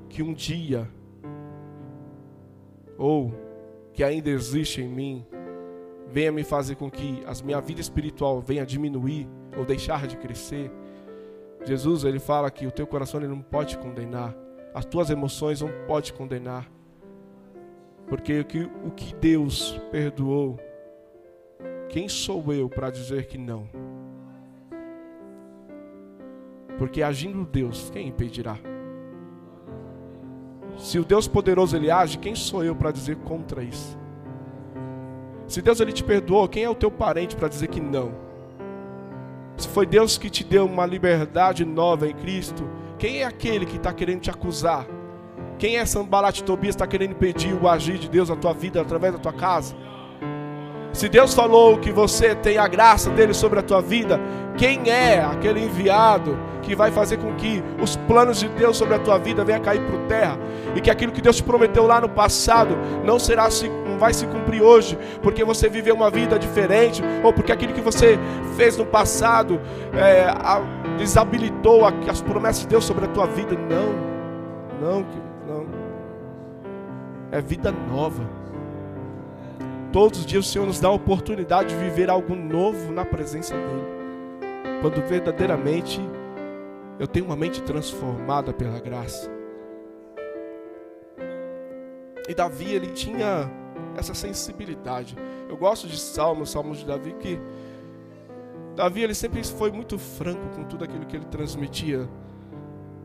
que 0.09 0.23
um 0.23 0.35
dia, 0.35 0.87
ou 2.99 3.33
que 3.95 4.05
ainda 4.05 4.29
existe 4.29 4.83
em 4.83 4.89
mim, 4.89 5.27
venha 6.09 6.31
me 6.31 6.45
fazer 6.45 6.75
com 6.75 6.91
que 6.91 7.23
a 7.27 7.33
minha 7.43 7.61
vida 7.61 7.81
espiritual 7.81 8.41
venha 8.41 8.67
diminuir 8.67 9.27
ou 9.57 9.65
deixar 9.65 10.07
de 10.07 10.17
crescer. 10.17 10.71
Jesus, 11.65 12.05
ele 12.05 12.19
fala 12.19 12.51
que 12.51 12.67
o 12.67 12.71
teu 12.71 12.87
coração 12.87 13.21
ele 13.21 13.29
não 13.29 13.41
pode 13.41 13.79
condenar, 13.79 14.35
as 14.75 14.85
tuas 14.85 15.11
emoções 15.11 15.61
não 15.61 15.71
pode 15.87 16.13
condenar. 16.13 16.71
Porque 18.07 18.41
o 18.41 18.45
que, 18.45 18.71
o 18.85 18.91
que 18.91 19.15
Deus 19.17 19.79
perdoou, 19.91 20.59
quem 21.89 22.09
sou 22.09 22.53
eu 22.53 22.69
para 22.69 22.91
dizer 22.91 23.27
que 23.27 23.37
não? 23.37 23.69
Porque 26.79 27.03
agindo 27.03 27.45
Deus, 27.45 27.91
quem 27.91 28.09
impedirá? 28.09 28.57
Se 30.79 30.99
o 30.99 31.05
Deus 31.05 31.27
poderoso 31.27 31.77
ele 31.77 31.91
age, 31.91 32.19
quem 32.19 32.35
sou 32.35 32.65
eu 32.65 32.75
para 32.75 32.93
dizer 32.93 33.17
contra 33.17 33.63
isso? 33.63 33.99
Se 35.49 35.61
Deus 35.61 35.81
ele 35.81 35.93
te 35.93 36.05
perdoou, 36.05 36.49
quem 36.49 36.63
é 36.63 36.71
o 36.71 36.75
teu 36.75 36.91
parente 36.91 37.35
para 37.35 37.49
dizer 37.49 37.69
que 37.69 37.81
não? 37.81 38.13
Se 39.57 39.67
foi 39.67 39.87
Deus 39.87 40.17
que 40.17 40.31
te 40.31 40.45
deu 40.45 40.67
uma 40.67 40.87
liberdade 40.87 41.65
nova 41.65 42.07
em 42.07 42.15
Cristo, 42.15 42.63
quem 42.99 43.23
é 43.23 43.25
aquele 43.25 43.65
que 43.65 43.77
está 43.77 43.93
querendo 43.93 44.21
te 44.21 44.31
acusar? 44.31 44.87
Quem 45.59 45.77
é 45.77 45.87
Sambalat 45.87 46.43
Tobias 46.43 46.75
está 46.75 46.87
querendo 46.87 47.13
impedir 47.13 47.55
o 47.55 47.69
agir 47.69 47.99
de 47.99 48.09
Deus 48.09 48.29
na 48.29 48.37
tua 48.37 48.53
vida 48.53 48.81
através 48.81 49.13
da 49.13 49.19
tua 49.19 49.33
casa? 49.33 49.75
Se 50.93 51.09
Deus 51.09 51.33
falou 51.33 51.79
que 51.79 51.93
você 51.93 52.35
tem 52.35 52.59
a 52.59 52.67
graça 52.67 53.11
dele 53.11 53.33
sobre 53.33 53.61
a 53.61 53.63
tua 53.63 53.81
vida, 53.81 54.21
quem 54.57 54.91
é 54.91 55.21
aquele 55.21 55.65
enviado 55.65 56.37
que 56.63 56.75
vai 56.75 56.91
fazer 56.91 57.19
com 57.19 57.35
que 57.37 57.63
os 57.81 57.97
planos 57.97 58.41
de 58.41 58.49
Deus 58.49 58.77
sobre 58.77 58.95
a 58.95 58.99
tua 58.99 59.17
vida 59.17 59.45
venham 59.45 59.61
cair 59.61 59.81
por 59.89 60.01
terra 60.09 60.39
e 60.75 60.81
que 60.81 60.91
aquilo 60.91 61.13
que 61.13 61.23
Deus 61.23 61.37
te 61.37 61.43
prometeu 61.43 61.87
lá 61.87 62.01
no 62.01 62.09
passado 62.09 62.77
não 63.05 63.19
será 63.19 63.49
não 63.87 63.99
vai 63.99 64.13
se 64.13 64.27
cumprir 64.27 64.63
hoje, 64.63 64.99
porque 65.23 65.45
você 65.45 65.69
viveu 65.69 65.95
uma 65.95 66.11
vida 66.11 66.39
diferente 66.39 67.03
ou 67.23 67.33
porque 67.33 67.53
aquilo 67.53 67.73
que 67.73 67.81
você 67.81 68.19
fez 68.57 68.77
no 68.77 68.85
passado 68.85 69.61
é, 69.95 70.25
a, 70.25 70.61
desabilitou 70.99 71.87
as 71.87 72.21
promessas 72.21 72.63
de 72.63 72.69
Deus 72.69 72.85
sobre 72.85 73.07
a 73.07 73.09
tua 73.09 73.27
vida? 73.27 73.55
Não, 73.55 73.95
não, 74.81 75.01
não. 75.47 75.67
É 77.31 77.41
vida 77.41 77.73
nova. 77.73 78.29
Todos 79.93 80.21
os 80.21 80.27
dias 80.27 80.47
o 80.47 80.49
Senhor 80.49 80.67
nos 80.67 80.81
dá 80.81 80.89
a 80.89 80.93
oportunidade 80.93 81.71
de 81.71 81.77
viver 81.77 82.11
algo 82.11 82.35
novo 82.35 82.93
na 82.93 83.05
presença 83.05 83.55
dEle. 83.55 84.83
Quando 84.83 85.03
verdadeiramente 85.09 86.01
eu 86.99 87.07
tenho 87.07 87.27
uma 87.27 87.37
mente 87.37 87.63
transformada 87.63 88.53
pela 88.53 88.79
graça. 88.81 89.31
E 92.29 92.35
Davi, 92.35 92.75
ele 92.75 92.89
tinha 92.89 93.51
essa 93.97 94.13
sensibilidade. 94.13 95.17
Eu 95.49 95.57
gosto 95.57 95.87
de 95.89 95.99
Salmos, 95.99 96.51
Salmos 96.51 96.79
de 96.79 96.85
Davi, 96.85 97.15
que 97.15 97.41
Davi, 98.79 99.03
ele 99.03 99.13
sempre 99.13 99.43
foi 99.43 99.73
muito 99.73 99.99
franco 99.99 100.55
com 100.55 100.63
tudo 100.63 100.85
aquilo 100.85 101.05
que 101.05 101.17
ele 101.17 101.25
transmitia. 101.25 102.09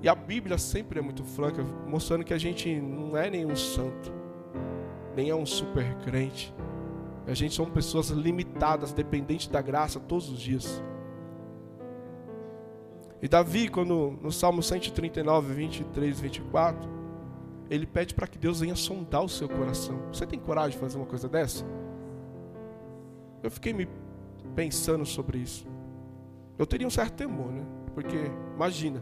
E 0.03 0.07
a 0.07 0.13
Bíblia 0.13 0.55
sempre 0.59 0.99
é 0.99 1.01
muito 1.01 1.23
franca, 1.23 1.63
mostrando 1.87 2.23
que 2.23 2.31
a 2.31 2.37
gente 2.37 2.79
não 2.79 3.17
é 3.17 3.27
nenhum 3.27 3.55
santo, 3.55 4.13
nem 5.15 5.31
é 5.31 5.35
um 5.35 5.47
super 5.47 5.95
crente. 6.03 6.53
A 7.25 7.33
gente 7.33 7.55
são 7.55 7.65
pessoas 7.65 8.09
limitadas, 8.09 8.93
dependentes 8.93 9.47
da 9.47 9.63
graça 9.63 9.99
todos 9.99 10.29
os 10.29 10.39
dias. 10.39 10.83
E 13.19 13.27
Davi, 13.27 13.67
quando 13.67 14.15
no 14.21 14.31
Salmo 14.31 14.61
139, 14.61 15.55
23, 15.55 16.19
24, 16.19 16.87
ele 17.67 17.87
pede 17.87 18.13
para 18.13 18.27
que 18.27 18.37
Deus 18.37 18.59
venha 18.59 18.75
sondar 18.75 19.23
o 19.23 19.29
seu 19.29 19.49
coração. 19.49 19.99
Você 20.13 20.27
tem 20.27 20.37
coragem 20.37 20.73
de 20.73 20.77
fazer 20.77 20.97
uma 20.97 21.07
coisa 21.07 21.27
dessa? 21.27 21.65
Eu 23.41 23.49
fiquei 23.49 23.73
me 23.73 23.87
pensando 24.55 25.05
sobre 25.05 25.39
isso. 25.39 25.65
Eu 26.57 26.65
teria 26.65 26.87
um 26.87 26.91
certo 26.91 27.15
temor, 27.15 27.51
né? 27.51 27.65
Porque, 27.93 28.31
imagina, 28.55 29.01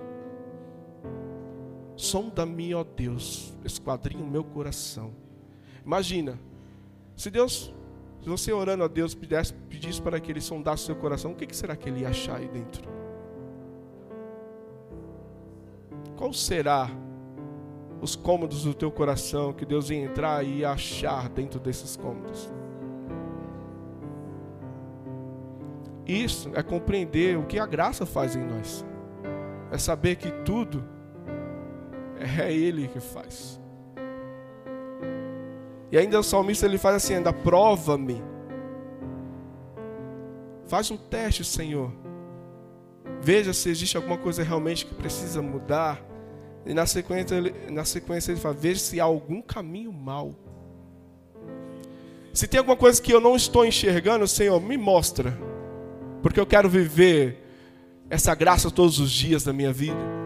sonda-me, 1.96 2.74
ó 2.74 2.84
Deus, 2.84 3.54
esquadrinha 3.64 4.24
o 4.24 4.28
meu 4.28 4.44
coração. 4.44 5.14
Imagina, 5.86 6.40
se 7.16 7.30
Deus 7.30 7.74
se 8.22 8.30
você 8.30 8.54
orando 8.54 8.84
a 8.84 8.88
Deus 8.88 9.16
pedisse, 9.16 9.52
pedisse 9.52 10.00
para 10.00 10.20
que 10.20 10.32
Ele 10.32 10.42
sondasse 10.42 10.84
o 10.84 10.86
seu 10.88 10.96
coração, 10.96 11.32
o 11.32 11.36
que 11.36 11.56
será 11.56 11.76
que 11.76 11.90
Ele 11.90 12.02
ia 12.02 12.10
achar 12.10 12.38
aí 12.38 12.48
dentro? 12.48 12.88
Qual 16.16 16.32
será 16.32 16.88
os 18.00 18.16
cômodos 18.16 18.64
do 18.64 18.76
teu 18.76 18.92
coração 18.92 19.52
que 19.54 19.66
Deus 19.66 19.90
ia 19.90 19.98
entrar 19.98 20.46
e 20.46 20.60
ia 20.60 20.70
achar 20.70 21.30
dentro 21.30 21.60
desses 21.60 21.98
cômodos? 21.98 22.48
Isso 26.12 26.52
é 26.56 26.62
compreender 26.62 27.38
o 27.38 27.46
que 27.46 27.58
a 27.58 27.66
graça 27.66 28.06
faz 28.06 28.36
em 28.36 28.44
nós. 28.44 28.86
É 29.72 29.78
saber 29.78 30.18
que 30.18 30.30
tudo 30.44 30.84
é 32.38 32.52
Ele 32.52 32.90
que 32.90 33.00
faz. 33.00 33.62
E 35.90 35.98
ainda 35.98 36.20
o 36.20 36.24
salmista 36.24 36.66
ele 36.66 36.78
faz 36.78 36.98
assim: 36.98 37.16
ainda 37.16 37.32
prova-me. 37.32 38.22
Faz 40.68 40.92
um 40.92 40.98
teste, 40.98 41.46
Senhor. 41.46 41.94
Veja 43.22 43.54
se 43.54 43.70
existe 43.70 43.96
alguma 43.96 44.18
coisa 44.18 44.44
realmente 44.44 44.86
que 44.86 44.94
precisa 44.94 45.42
mudar. 45.42 46.02
E 46.66 46.74
na 46.74 46.86
sequência, 46.86 47.36
ele, 47.36 47.72
na 47.72 47.86
sequência 47.86 48.34
ele 48.34 48.40
fala: 48.40 48.54
Veja 48.54 48.82
se 48.82 49.00
há 49.00 49.06
algum 49.06 49.42
caminho 49.42 49.94
mal. 49.94 50.36
Se 52.34 52.48
tem 52.48 52.58
alguma 52.58 52.78
coisa 52.78 53.02
que 53.02 53.14
eu 53.14 53.22
não 53.22 53.36
estou 53.36 53.66
enxergando, 53.66 54.28
Senhor, 54.28 54.62
me 54.62 54.78
mostra. 54.78 55.38
Porque 56.22 56.40
eu 56.40 56.46
quero 56.46 56.70
viver 56.70 57.42
essa 58.10 58.36
graça 58.36 58.70
todos 58.70 59.00
os 59.00 59.12
dias 59.12 59.44
da 59.44 59.54
minha 59.54 59.72
vida. 59.72 60.22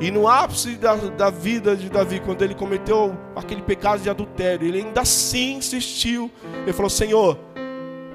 E 0.00 0.10
no 0.10 0.26
ápice 0.26 0.72
da, 0.76 0.96
da 0.96 1.30
vida 1.30 1.76
de 1.76 1.88
Davi, 1.88 2.18
quando 2.18 2.42
ele 2.42 2.54
cometeu 2.54 3.16
aquele 3.36 3.62
pecado 3.62 4.02
de 4.02 4.10
adultério, 4.10 4.66
ele 4.66 4.78
ainda 4.78 5.02
assim 5.02 5.58
insistiu. 5.58 6.30
Ele 6.62 6.72
falou: 6.72 6.90
Senhor, 6.90 7.38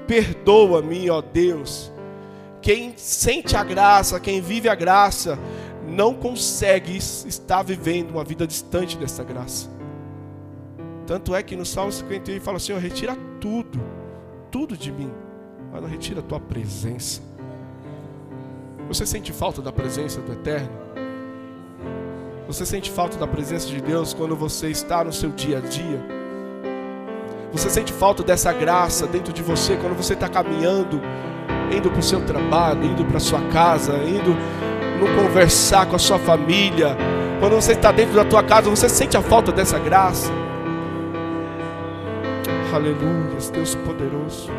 perdoa-me, 0.06 1.08
ó 1.08 1.22
Deus. 1.22 1.90
Quem 2.60 2.92
sente 2.96 3.56
a 3.56 3.64
graça, 3.64 4.20
quem 4.20 4.40
vive 4.40 4.68
a 4.68 4.74
graça, 4.74 5.38
não 5.86 6.12
consegue 6.12 6.96
estar 6.96 7.62
vivendo 7.62 8.10
uma 8.10 8.24
vida 8.24 8.46
distante 8.46 8.98
dessa 8.98 9.24
graça. 9.24 9.70
Tanto 11.06 11.34
é 11.34 11.42
que 11.42 11.56
no 11.56 11.64
Salmo 11.64 11.90
51 11.90 12.34
ele 12.34 12.44
fala: 12.44 12.58
Senhor, 12.58 12.78
retira 12.78 13.16
tudo, 13.40 13.80
tudo 14.50 14.76
de 14.76 14.92
mim, 14.92 15.10
mas 15.72 15.82
não 15.82 15.88
retira 15.88 16.20
a 16.20 16.22
tua 16.22 16.40
presença. 16.40 17.20
Você 18.88 19.04
sente 19.04 19.32
falta 19.32 19.60
da 19.60 19.70
presença 19.70 20.20
do 20.20 20.32
Eterno? 20.32 20.70
Você 22.46 22.64
sente 22.64 22.90
falta 22.90 23.18
da 23.18 23.26
presença 23.26 23.68
de 23.68 23.80
Deus 23.80 24.14
quando 24.14 24.34
você 24.34 24.70
está 24.70 25.04
no 25.04 25.12
seu 25.12 25.30
dia 25.30 25.58
a 25.58 25.60
dia? 25.60 26.00
Você 27.52 27.68
sente 27.68 27.92
falta 27.92 28.22
dessa 28.22 28.52
graça 28.52 29.06
dentro 29.06 29.32
de 29.32 29.42
você 29.42 29.76
quando 29.76 29.94
você 29.94 30.14
está 30.14 30.28
caminhando, 30.28 31.00
indo 31.70 31.90
para 31.90 32.00
o 32.00 32.02
seu 32.02 32.24
trabalho, 32.24 32.84
indo 32.84 33.04
para 33.04 33.18
a 33.18 33.20
sua 33.20 33.40
casa, 33.48 33.94
indo 33.98 34.34
no 34.98 35.22
conversar 35.22 35.86
com 35.86 35.96
a 35.96 35.98
sua 35.98 36.18
família? 36.18 36.96
Quando 37.40 37.54
você 37.54 37.72
está 37.72 37.92
dentro 37.92 38.14
da 38.14 38.24
tua 38.24 38.42
casa, 38.42 38.70
você 38.70 38.88
sente 38.88 39.16
a 39.16 39.22
falta 39.22 39.52
dessa 39.52 39.78
graça? 39.78 40.30
Aleluia, 42.72 43.38
Deus 43.52 43.74
poderoso. 43.74 44.50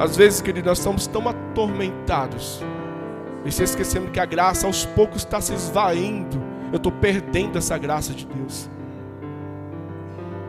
Às 0.00 0.16
vezes, 0.16 0.40
querido, 0.40 0.66
nós 0.70 0.78
estamos 0.78 1.06
tão 1.06 1.28
atormentados 1.28 2.62
e 3.44 3.52
se 3.52 3.62
esquecendo 3.62 4.10
que 4.10 4.18
a 4.18 4.24
graça 4.24 4.66
aos 4.66 4.86
poucos 4.86 5.18
está 5.18 5.42
se 5.42 5.52
esvaindo. 5.52 6.40
Eu 6.72 6.78
estou 6.78 6.90
perdendo 6.90 7.58
essa 7.58 7.76
graça 7.76 8.14
de 8.14 8.24
Deus. 8.24 8.70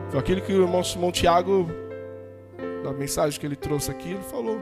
Foi 0.10 0.18
aquilo 0.18 0.40
que 0.40 0.54
o 0.54 0.62
irmão 0.62 0.82
Simão 0.82 1.12
Tiago, 1.12 1.70
na 2.82 2.94
mensagem 2.94 3.38
que 3.38 3.46
ele 3.46 3.58
trouxe 3.58 3.92
aqui, 3.92 4.12
ele 4.12 4.24
falou. 4.24 4.62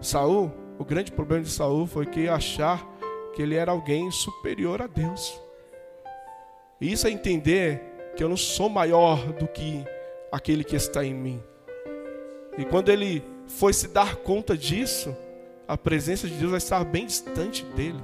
Saul, 0.00 0.52
o 0.76 0.84
grande 0.84 1.12
problema 1.12 1.44
de 1.44 1.50
Saul 1.50 1.86
foi 1.86 2.04
que 2.04 2.28
achar 2.28 2.84
que 3.32 3.42
ele 3.42 3.54
era 3.54 3.70
alguém 3.70 4.10
superior 4.10 4.82
a 4.82 4.88
Deus. 4.88 5.40
E 6.80 6.90
isso 6.90 7.06
é 7.06 7.12
entender 7.12 7.80
que 8.16 8.24
eu 8.24 8.28
não 8.28 8.36
sou 8.36 8.68
maior 8.68 9.24
do 9.34 9.46
que 9.46 9.84
aquele 10.32 10.64
que 10.64 10.74
está 10.74 11.04
em 11.04 11.14
mim. 11.14 11.40
E 12.58 12.64
quando 12.64 12.88
ele 12.88 13.33
foi 13.46 13.72
se 13.72 13.88
dar 13.88 14.16
conta 14.16 14.56
disso, 14.56 15.14
a 15.66 15.76
presença 15.76 16.28
de 16.28 16.34
Deus 16.34 16.50
vai 16.50 16.58
estar 16.58 16.84
bem 16.84 17.06
distante 17.06 17.64
dele. 17.76 18.00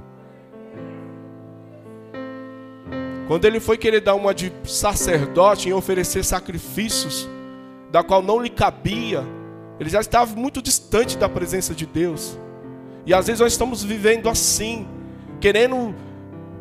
Quando 3.27 3.45
ele 3.45 3.59
foi 3.59 3.77
querer 3.77 4.01
dar 4.01 4.15
uma 4.15 4.33
de 4.33 4.51
sacerdote 4.65 5.69
em 5.69 5.73
oferecer 5.73 6.23
sacrifícios, 6.23 7.29
da 7.89 8.03
qual 8.03 8.21
não 8.21 8.41
lhe 8.41 8.49
cabia, 8.49 9.23
ele 9.79 9.89
já 9.89 10.01
estava 10.01 10.35
muito 10.35 10.61
distante 10.61 11.17
da 11.17 11.29
presença 11.29 11.73
de 11.73 11.85
Deus. 11.85 12.37
E 13.05 13.13
às 13.13 13.27
vezes 13.27 13.39
nós 13.39 13.53
estamos 13.53 13.83
vivendo 13.83 14.29
assim, 14.29 14.87
querendo 15.39 15.95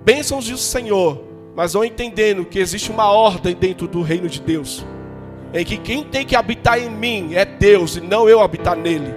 bênçãos 0.04 0.48
do 0.48 0.56
Senhor, 0.56 1.22
mas 1.54 1.74
não 1.74 1.84
entendendo 1.84 2.44
que 2.44 2.58
existe 2.58 2.90
uma 2.90 3.10
ordem 3.10 3.54
dentro 3.54 3.86
do 3.86 4.00
reino 4.02 4.28
de 4.28 4.40
Deus. 4.40 4.84
Em 5.52 5.64
que 5.64 5.76
quem 5.76 6.04
tem 6.04 6.24
que 6.24 6.36
habitar 6.36 6.78
em 6.78 6.90
mim 6.90 7.34
é 7.34 7.44
Deus 7.44 7.96
e 7.96 8.00
não 8.00 8.28
eu 8.28 8.40
habitar 8.40 8.76
nele. 8.76 9.14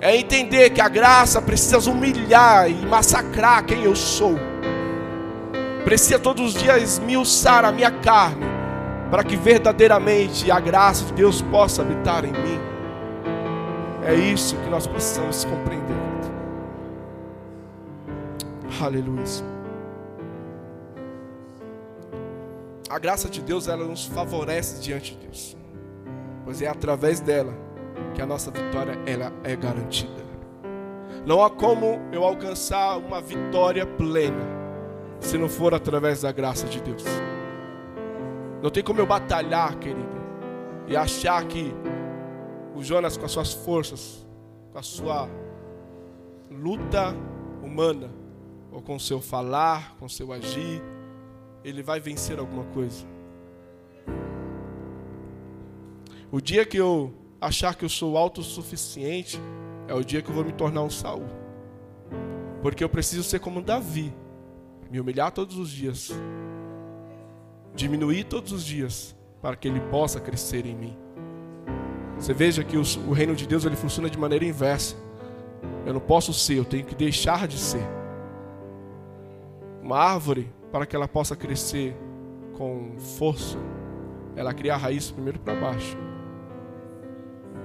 É 0.00 0.16
entender 0.16 0.70
que 0.70 0.80
a 0.80 0.88
graça 0.88 1.40
precisa 1.42 1.90
humilhar 1.90 2.70
e 2.70 2.74
massacrar 2.86 3.64
quem 3.64 3.82
eu 3.82 3.94
sou. 3.94 4.38
Precisa 5.84 6.18
todos 6.18 6.54
os 6.54 6.60
dias 6.60 6.82
esmiuçar 6.82 7.64
a 7.64 7.72
minha 7.72 7.90
carne, 7.90 8.46
para 9.10 9.22
que 9.22 9.36
verdadeiramente 9.36 10.50
a 10.50 10.58
graça 10.60 11.04
de 11.06 11.12
Deus 11.12 11.42
possa 11.42 11.82
habitar 11.82 12.24
em 12.24 12.32
mim. 12.32 12.60
É 14.04 14.14
isso 14.14 14.56
que 14.56 14.70
nós 14.70 14.86
precisamos 14.86 15.44
compreender. 15.44 15.96
Aleluia. 18.80 19.55
A 22.88 22.98
graça 22.98 23.28
de 23.28 23.42
Deus, 23.42 23.66
ela 23.66 23.84
nos 23.84 24.04
favorece 24.04 24.80
diante 24.80 25.14
de 25.14 25.26
Deus. 25.26 25.56
Pois 26.44 26.62
é 26.62 26.68
através 26.68 27.18
dela 27.18 27.52
que 28.14 28.22
a 28.22 28.26
nossa 28.26 28.50
vitória 28.50 28.96
ela 29.06 29.32
é 29.42 29.56
garantida. 29.56 30.24
Não 31.26 31.42
há 31.42 31.50
como 31.50 32.00
eu 32.12 32.22
alcançar 32.24 32.96
uma 32.98 33.20
vitória 33.20 33.84
plena 33.84 34.56
se 35.20 35.36
não 35.36 35.48
for 35.48 35.74
através 35.74 36.22
da 36.22 36.30
graça 36.30 36.66
de 36.68 36.80
Deus. 36.80 37.04
Não 38.62 38.70
tem 38.70 38.82
como 38.82 39.00
eu 39.00 39.06
batalhar, 39.06 39.76
querido, 39.78 40.16
e 40.86 40.96
achar 40.96 41.44
que 41.46 41.74
o 42.76 42.82
Jonas 42.82 43.16
com 43.16 43.24
as 43.24 43.32
suas 43.32 43.52
forças, 43.52 44.24
com 44.72 44.78
a 44.78 44.82
sua 44.82 45.28
luta 46.48 47.14
humana, 47.62 48.10
ou 48.70 48.80
com 48.80 48.94
o 48.94 49.00
seu 49.00 49.20
falar, 49.20 49.96
com 49.98 50.06
o 50.06 50.10
seu 50.10 50.32
agir, 50.32 50.80
ele 51.66 51.82
vai 51.82 51.98
vencer 51.98 52.38
alguma 52.38 52.62
coisa. 52.66 53.04
O 56.30 56.40
dia 56.40 56.64
que 56.64 56.76
eu 56.76 57.12
achar 57.40 57.74
que 57.74 57.84
eu 57.84 57.88
sou 57.88 58.16
autossuficiente, 58.16 59.40
é 59.88 59.94
o 59.94 60.04
dia 60.04 60.22
que 60.22 60.30
eu 60.30 60.34
vou 60.34 60.44
me 60.44 60.52
tornar 60.52 60.82
um 60.82 60.90
Saul. 60.90 61.26
Porque 62.62 62.84
eu 62.84 62.88
preciso 62.88 63.24
ser 63.24 63.40
como 63.40 63.60
Davi, 63.60 64.14
me 64.88 65.00
humilhar 65.00 65.32
todos 65.32 65.58
os 65.58 65.68
dias, 65.68 66.12
diminuir 67.74 68.24
todos 68.24 68.52
os 68.52 68.64
dias, 68.64 69.16
para 69.42 69.56
que 69.56 69.66
ele 69.66 69.80
possa 69.80 70.20
crescer 70.20 70.66
em 70.66 70.74
mim. 70.74 70.96
Você 72.16 72.32
veja 72.32 72.62
que 72.62 72.76
o 72.76 73.12
reino 73.12 73.34
de 73.34 73.44
Deus 73.44 73.64
ele 73.64 73.76
funciona 73.76 74.08
de 74.08 74.16
maneira 74.16 74.44
inversa. 74.44 74.94
Eu 75.84 75.92
não 75.92 76.00
posso 76.00 76.32
ser, 76.32 76.58
eu 76.58 76.64
tenho 76.64 76.84
que 76.84 76.94
deixar 76.94 77.48
de 77.48 77.58
ser. 77.58 77.84
Uma 79.82 79.98
árvore 79.98 80.48
para 80.70 80.86
que 80.86 80.94
ela 80.94 81.08
possa 81.08 81.36
crescer 81.36 81.96
com 82.56 82.98
força, 82.98 83.58
ela 84.34 84.52
cria 84.52 84.74
a 84.74 84.76
raiz 84.76 85.10
primeiro 85.10 85.38
para 85.38 85.54
baixo, 85.54 85.96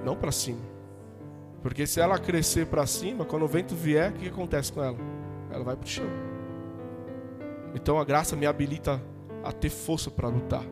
não 0.04 0.16
para 0.16 0.32
cima. 0.32 0.60
Porque 1.62 1.86
se 1.86 2.00
ela 2.00 2.18
crescer 2.18 2.66
para 2.66 2.86
cima, 2.86 3.24
quando 3.24 3.44
o 3.44 3.48
vento 3.48 3.74
vier, 3.74 4.10
o 4.10 4.14
que 4.14 4.28
acontece 4.28 4.72
com 4.72 4.82
ela? 4.82 4.98
Ela 5.50 5.62
vai 5.62 5.76
para 5.76 5.84
o 5.84 5.88
chão. 5.88 6.06
Então 7.74 7.98
a 7.98 8.04
graça 8.04 8.34
me 8.34 8.46
habilita 8.46 9.00
a 9.44 9.52
ter 9.52 9.70
força 9.70 10.10
para 10.10 10.28
lutar. 10.28 10.64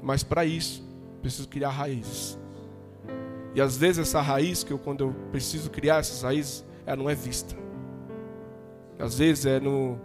Mas 0.00 0.22
para 0.22 0.44
isso, 0.44 0.86
preciso 1.20 1.48
criar 1.48 1.70
raízes. 1.70 2.38
E 3.54 3.60
às 3.60 3.76
vezes 3.76 4.06
essa 4.06 4.20
raiz, 4.20 4.62
que 4.62 4.72
eu, 4.72 4.78
quando 4.78 5.04
eu 5.04 5.14
preciso 5.32 5.70
criar 5.70 5.98
essas 5.98 6.22
raízes, 6.22 6.64
ela 6.86 6.96
não 6.96 7.10
é 7.10 7.14
vista. 7.14 7.56
Às 8.98 9.18
vezes 9.18 9.46
é 9.46 9.58
no 9.58 9.98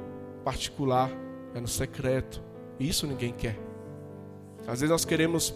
particular, 0.44 1.12
é 1.54 1.60
no 1.60 1.68
secreto. 1.68 2.42
Isso 2.80 3.06
ninguém 3.08 3.32
quer. 3.32 3.58
Às 4.62 4.80
vezes 4.82 4.89
nós 4.89 5.06
queremos 5.06 5.54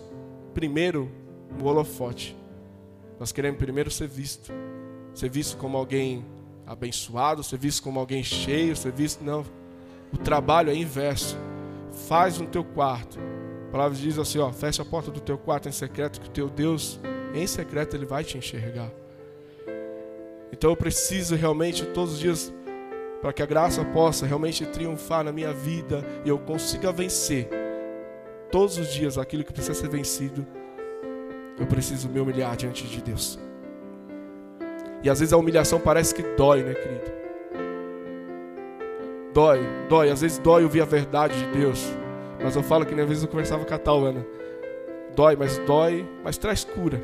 primeiro 0.54 1.12
o 1.62 1.66
holofote. 1.66 2.36
Nós 3.20 3.32
queremos 3.32 3.58
primeiro 3.58 3.90
ser 3.90 4.08
visto. 4.08 4.52
Ser 5.14 5.30
visto 5.30 5.58
como 5.58 5.78
alguém 5.78 6.26
abençoado, 6.66 7.44
ser 7.44 7.58
visto 7.58 7.82
como 7.82 8.00
alguém 8.00 8.24
cheio, 8.24 8.76
ser 8.76 8.92
visto. 8.92 9.24
Não. 9.24 9.46
O 10.14 10.18
trabalho 10.18 10.70
é 10.70 10.76
inverso. 10.76 11.38
Faz 12.08 12.38
no 12.38 12.48
teu 12.48 12.64
quarto. 12.64 13.18
A 13.68 13.72
palavra 13.72 13.98
diz 13.98 14.18
assim: 14.18 14.40
ó, 14.40 14.52
fecha 14.52 14.82
a 14.82 14.86
porta 14.86 15.10
do 15.10 15.20
teu 15.20 15.38
quarto 15.38 15.68
em 15.68 15.72
secreto, 15.72 16.22
que 16.22 16.28
o 16.28 16.32
teu 16.32 16.50
Deus, 16.50 17.00
em 17.34 17.48
secreto, 17.48 17.96
ele 17.96 18.06
vai 18.06 18.24
te 18.24 18.38
enxergar. 18.38 18.92
Então 20.52 20.70
eu 20.70 20.78
preciso 20.78 21.36
realmente 21.36 21.86
todos 21.88 22.14
os 22.14 22.20
dias 22.20 22.54
para 23.22 23.34
que 23.34 23.42
a 23.42 23.46
graça 23.46 23.84
possa 23.84 24.26
realmente 24.26 24.66
triunfar 24.66 25.24
na 25.24 25.32
minha 25.32 25.52
vida 25.52 26.04
e 26.24 26.30
eu 26.30 26.38
consiga 26.38 26.92
vencer 26.92 27.50
todos 28.52 28.78
os 28.78 28.94
dias 28.94 29.18
aquilo 29.18 29.44
que 29.44 29.52
precisa 29.52 29.74
ser 29.74 29.90
vencido, 29.90 30.46
eu 31.60 31.66
preciso 31.66 32.08
me 32.08 32.20
humilhar 32.20 32.56
diante 32.56 32.86
de 32.86 33.02
Deus. 33.02 33.40
E 35.04 35.10
às 35.10 35.20
vezes 35.20 35.34
a 35.34 35.38
humilhação 35.38 35.80
parece 35.80 36.14
que 36.14 36.24
dói, 36.36 36.64
né, 36.64 36.74
querido? 36.74 37.18
Dói, 39.34 39.60
dói. 39.88 40.10
Às 40.10 40.22
vezes 40.22 40.40
dói 40.40 40.64
ouvir 40.64 40.82
a 40.82 40.86
verdade 40.86 41.38
de 41.38 41.60
Deus. 41.60 41.86
Mas 42.44 42.56
eu 42.56 42.64
falo 42.64 42.86
que 42.86 42.94
nem 42.94 43.04
às 43.04 43.10
vezes 43.10 43.24
eu 43.24 43.30
conversava 43.30 43.66
com 43.66 43.74
a 43.74 43.78
Tauana. 43.78 44.26
Dói, 45.16 45.36
mas 45.36 45.58
dói, 45.60 46.08
mas 46.24 46.38
traz 46.38 46.64
cura. 46.64 47.02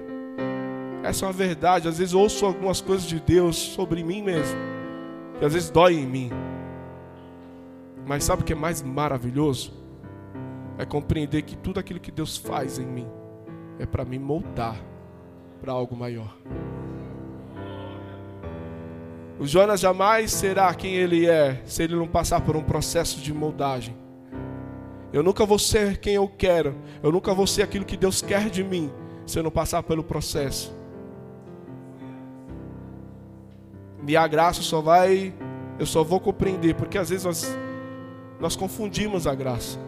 Essa 1.03 1.25
é 1.25 1.27
uma 1.27 1.33
verdade. 1.33 1.87
Às 1.87 1.99
vezes 1.99 2.13
ouço 2.13 2.45
algumas 2.45 2.81
coisas 2.81 3.05
de 3.05 3.19
Deus 3.19 3.55
sobre 3.55 4.03
mim 4.03 4.21
mesmo 4.21 4.72
que 5.37 5.45
às 5.45 5.53
vezes 5.53 5.69
dói 5.69 5.95
em 5.95 6.05
mim. 6.05 6.29
Mas 8.05 8.23
sabe 8.23 8.41
o 8.41 8.45
que 8.45 8.53
é 8.53 8.55
mais 8.55 8.81
maravilhoso? 8.81 9.73
É 10.77 10.85
compreender 10.85 11.43
que 11.43 11.55
tudo 11.55 11.79
aquilo 11.79 11.99
que 11.99 12.11
Deus 12.11 12.37
faz 12.37 12.79
em 12.79 12.85
mim 12.85 13.07
é 13.79 13.85
para 13.85 14.03
me 14.03 14.19
moldar 14.19 14.75
para 15.61 15.71
algo 15.71 15.95
maior. 15.95 16.35
O 19.39 19.47
Jonas 19.47 19.79
jamais 19.79 20.31
será 20.31 20.73
quem 20.73 20.95
ele 20.95 21.25
é 21.25 21.61
se 21.65 21.83
ele 21.83 21.95
não 21.95 22.07
passar 22.07 22.41
por 22.41 22.55
um 22.55 22.63
processo 22.63 23.19
de 23.19 23.33
moldagem. 23.33 23.95
Eu 25.11 25.23
nunca 25.23 25.45
vou 25.45 25.59
ser 25.59 25.97
quem 25.97 26.15
eu 26.15 26.27
quero. 26.27 26.75
Eu 27.01 27.11
nunca 27.11 27.33
vou 27.33 27.45
ser 27.45 27.61
aquilo 27.61 27.85
que 27.85 27.95
Deus 27.95 28.21
quer 28.21 28.49
de 28.49 28.63
mim 28.63 28.91
se 29.25 29.37
eu 29.37 29.43
não 29.43 29.51
passar 29.51 29.83
pelo 29.83 30.03
processo. 30.03 30.75
E 34.07 34.17
a 34.17 34.27
graça 34.27 34.61
só 34.61 34.81
vai, 34.81 35.33
eu 35.79 35.85
só 35.85 36.03
vou 36.03 36.19
compreender, 36.19 36.75
porque 36.75 36.97
às 36.97 37.09
vezes 37.09 37.25
nós, 37.25 37.57
nós 38.39 38.55
confundimos 38.55 39.25
a 39.25 39.33
graça. 39.33 39.79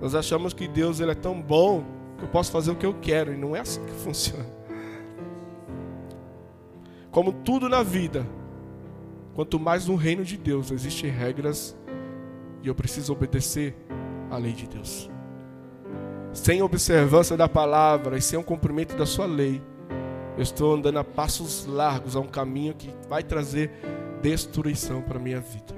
Nós 0.00 0.14
achamos 0.14 0.52
que 0.52 0.68
Deus 0.68 1.00
ele 1.00 1.12
é 1.12 1.14
tão 1.14 1.40
bom 1.40 1.84
que 2.18 2.24
eu 2.24 2.28
posso 2.28 2.50
fazer 2.50 2.70
o 2.70 2.76
que 2.76 2.86
eu 2.86 2.94
quero, 3.00 3.32
e 3.32 3.36
não 3.36 3.56
é 3.56 3.60
assim 3.60 3.84
que 3.84 3.92
funciona. 4.04 4.46
Como 7.10 7.32
tudo 7.32 7.68
na 7.68 7.82
vida, 7.82 8.26
quanto 9.34 9.58
mais 9.58 9.86
no 9.86 9.96
reino 9.96 10.24
de 10.24 10.36
Deus 10.36 10.70
existem 10.70 11.10
regras 11.10 11.76
e 12.62 12.68
eu 12.68 12.74
preciso 12.74 13.12
obedecer 13.12 13.74
à 14.30 14.36
lei 14.36 14.52
de 14.52 14.66
Deus. 14.66 15.10
Sem 16.32 16.62
observância 16.62 17.36
da 17.36 17.48
palavra 17.48 18.18
e 18.18 18.22
sem 18.22 18.38
o 18.38 18.44
cumprimento 18.44 18.96
da 18.96 19.06
sua 19.06 19.26
lei, 19.26 19.62
eu 20.38 20.42
estou 20.42 20.72
andando 20.72 21.00
a 21.00 21.04
passos 21.04 21.66
largos 21.66 22.14
a 22.14 22.20
um 22.20 22.28
caminho 22.28 22.72
que 22.72 22.94
vai 23.08 23.24
trazer 23.24 23.72
destruição 24.22 25.02
para 25.02 25.18
a 25.18 25.20
minha 25.20 25.40
vida. 25.40 25.74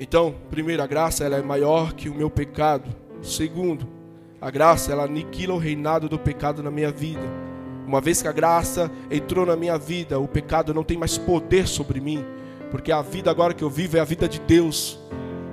Então, 0.00 0.34
primeiro, 0.48 0.82
a 0.82 0.86
graça 0.86 1.22
ela 1.22 1.36
é 1.36 1.42
maior 1.42 1.92
que 1.92 2.08
o 2.08 2.14
meu 2.14 2.30
pecado. 2.30 2.88
Segundo, 3.20 3.86
a 4.40 4.50
graça 4.50 4.90
ela 4.90 5.04
aniquila 5.04 5.52
o 5.52 5.58
reinado 5.58 6.08
do 6.08 6.18
pecado 6.18 6.62
na 6.62 6.70
minha 6.70 6.90
vida. 6.90 7.20
Uma 7.86 8.00
vez 8.00 8.22
que 8.22 8.28
a 8.28 8.32
graça 8.32 8.90
entrou 9.10 9.44
na 9.44 9.54
minha 9.54 9.76
vida, 9.76 10.18
o 10.18 10.26
pecado 10.26 10.72
não 10.72 10.82
tem 10.82 10.96
mais 10.96 11.18
poder 11.18 11.68
sobre 11.68 12.00
mim, 12.00 12.24
porque 12.70 12.90
a 12.90 13.02
vida 13.02 13.30
agora 13.30 13.52
que 13.52 13.62
eu 13.62 13.68
vivo 13.68 13.98
é 13.98 14.00
a 14.00 14.04
vida 14.04 14.26
de 14.26 14.40
Deus. 14.40 14.98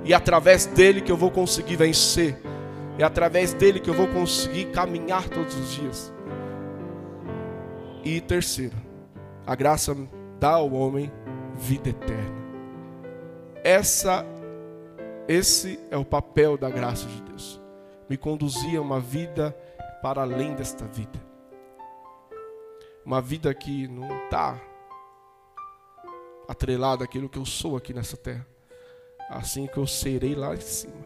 E 0.05 0.13
é 0.13 0.15
através 0.15 0.65
dele 0.65 1.01
que 1.01 1.11
eu 1.11 1.17
vou 1.17 1.31
conseguir 1.31 1.75
vencer. 1.75 2.37
É 2.97 3.03
através 3.03 3.53
dele 3.53 3.79
que 3.79 3.89
eu 3.89 3.93
vou 3.93 4.07
conseguir 4.07 4.65
caminhar 4.71 5.27
todos 5.29 5.55
os 5.55 5.71
dias. 5.71 6.13
E 8.03 8.21
terceiro, 8.21 8.75
a 9.47 9.55
graça 9.55 9.95
dá 10.39 10.51
ao 10.51 10.71
homem 10.73 11.11
vida 11.55 11.89
eterna. 11.89 12.43
Essa 13.63 14.25
esse 15.27 15.79
é 15.89 15.97
o 15.97 16.03
papel 16.03 16.57
da 16.57 16.69
graça 16.69 17.07
de 17.07 17.21
Deus. 17.21 17.61
Me 18.09 18.17
conduzir 18.17 18.77
a 18.77 18.81
uma 18.81 18.99
vida 18.99 19.55
para 20.01 20.21
além 20.21 20.53
desta 20.53 20.85
vida. 20.85 21.19
Uma 23.05 23.21
vida 23.21 23.53
que 23.53 23.87
não 23.87 24.25
está 24.25 24.59
atrelada 26.47 27.05
àquilo 27.05 27.29
que 27.29 27.39
eu 27.39 27.45
sou 27.45 27.77
aqui 27.77 27.93
nessa 27.93 28.17
terra. 28.17 28.45
Assim 29.29 29.65
que 29.65 29.77
eu 29.77 29.87
serei 29.87 30.35
lá 30.35 30.53
em 30.53 30.59
cima. 30.59 31.05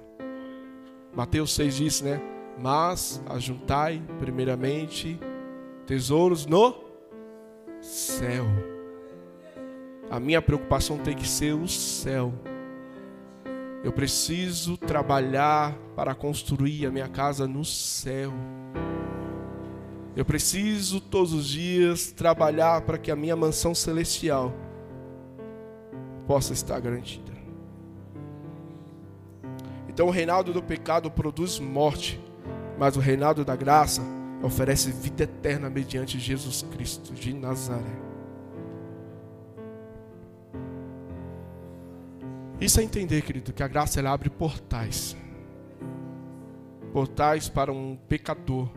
Mateus 1.17 1.55
6 1.55 1.75
diz, 1.75 2.01
né? 2.01 2.21
Mas 2.59 3.19
ajuntai 3.27 3.99
primeiramente 4.19 5.19
tesouros 5.87 6.45
no 6.45 6.75
céu. 7.81 8.45
A 10.11 10.19
minha 10.19 10.43
preocupação 10.43 10.99
tem 10.99 11.15
que 11.15 11.27
ser 11.27 11.55
o 11.55 11.67
céu. 11.67 12.31
Eu 13.83 13.91
preciso 13.91 14.77
trabalhar 14.77 15.75
para 15.95 16.13
construir 16.13 16.85
a 16.85 16.91
minha 16.91 17.07
casa 17.07 17.47
no 17.47 17.65
céu. 17.65 18.31
Eu 20.15 20.23
preciso 20.23 21.01
todos 21.01 21.33
os 21.33 21.47
dias 21.47 22.11
trabalhar 22.11 22.81
para 22.81 22.99
que 22.99 23.09
a 23.09 23.15
minha 23.15 23.35
mansão 23.35 23.73
celestial 23.73 24.53
possa 26.27 26.53
estar 26.53 26.79
garantida. 26.79 27.36
Então 29.97 30.09
o 30.09 30.11
reinado 30.11 30.53
do 30.53 30.61
pecado 30.61 31.09
produz 31.09 31.57
morte, 31.57 32.21
mas 32.77 32.95
o 32.95 32.99
reinado 32.99 33.43
da 33.43 33.55
graça 33.55 33.99
oferece 34.43 34.91
vida 34.91 35.23
eterna 35.23 35.71
mediante 35.71 36.19
Jesus 36.19 36.61
Cristo 36.71 37.15
de 37.15 37.33
Nazaré. 37.33 37.97
Isso 42.61 42.79
é 42.79 42.83
entender, 42.83 43.23
querido, 43.23 43.51
que 43.51 43.63
a 43.63 43.67
graça 43.67 43.99
ela 43.99 44.11
abre 44.11 44.29
portais. 44.29 45.17
Portais 46.93 47.49
para 47.49 47.73
um 47.73 47.97
pecador 48.07 48.69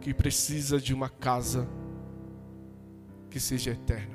que 0.00 0.14
precisa 0.14 0.80
de 0.80 0.94
uma 0.94 1.08
casa 1.08 1.68
que 3.28 3.40
seja 3.40 3.72
eterna. 3.72 4.14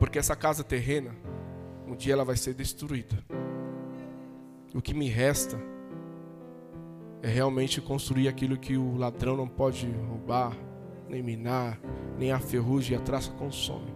Porque 0.00 0.18
essa 0.18 0.34
casa 0.34 0.64
terrena, 0.64 1.14
um 1.86 1.94
dia 1.94 2.14
ela 2.14 2.24
vai 2.24 2.36
ser 2.36 2.54
destruída. 2.54 3.24
O 4.74 4.80
que 4.80 4.94
me 4.94 5.08
resta 5.08 5.58
é 7.22 7.28
realmente 7.28 7.80
construir 7.80 8.26
aquilo 8.26 8.56
que 8.56 8.76
o 8.76 8.96
ladrão 8.96 9.36
não 9.36 9.46
pode 9.46 9.86
roubar, 10.08 10.56
nem 11.08 11.22
minar, 11.22 11.78
nem 12.18 12.32
a 12.32 12.40
ferrugem 12.40 12.96
e 12.96 13.00
a 13.00 13.02
traça 13.02 13.30
consome. 13.32 13.92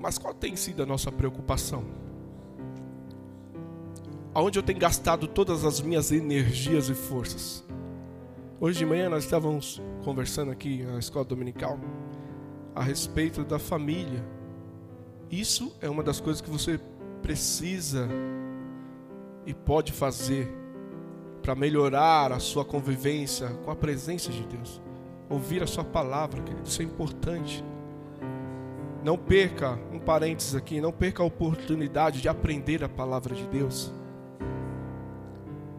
Mas 0.00 0.16
qual 0.16 0.32
tem 0.32 0.56
sido 0.56 0.82
a 0.82 0.86
nossa 0.86 1.12
preocupação? 1.12 1.84
Aonde 4.32 4.58
eu 4.58 4.62
tenho 4.62 4.78
gastado 4.78 5.26
todas 5.26 5.64
as 5.64 5.80
minhas 5.80 6.10
energias 6.10 6.88
e 6.88 6.94
forças? 6.94 7.66
Hoje 8.58 8.78
de 8.78 8.86
manhã 8.86 9.10
nós 9.10 9.24
estávamos 9.24 9.82
conversando 10.02 10.50
aqui 10.50 10.82
na 10.84 10.98
escola 10.98 11.24
dominical 11.24 11.78
a 12.74 12.82
respeito 12.82 13.44
da 13.44 13.58
família. 13.58 14.37
Isso 15.30 15.76
é 15.80 15.88
uma 15.88 16.02
das 16.02 16.20
coisas 16.20 16.40
que 16.40 16.48
você 16.48 16.80
precisa 17.22 18.08
e 19.44 19.52
pode 19.52 19.92
fazer 19.92 20.48
para 21.42 21.54
melhorar 21.54 22.32
a 22.32 22.38
sua 22.38 22.64
convivência 22.64 23.48
com 23.64 23.70
a 23.70 23.76
presença 23.76 24.30
de 24.30 24.42
Deus. 24.44 24.80
Ouvir 25.28 25.62
a 25.62 25.66
sua 25.66 25.84
palavra, 25.84 26.42
querido, 26.42 26.66
isso 26.66 26.80
é 26.80 26.84
importante. 26.84 27.64
Não 29.04 29.16
perca, 29.16 29.78
um 29.92 29.98
parênteses 29.98 30.54
aqui, 30.54 30.80
não 30.80 30.92
perca 30.92 31.22
a 31.22 31.26
oportunidade 31.26 32.20
de 32.20 32.28
aprender 32.28 32.82
a 32.82 32.88
palavra 32.88 33.34
de 33.34 33.46
Deus. 33.46 33.92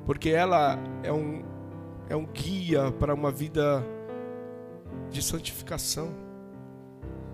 Porque 0.06 0.30
ela 0.30 0.80
é 1.04 1.12
um, 1.12 1.44
é 2.08 2.16
um 2.16 2.26
guia 2.26 2.92
para 2.92 3.14
uma 3.14 3.32
vida 3.32 3.84
de 5.10 5.22
santificação. 5.22 6.10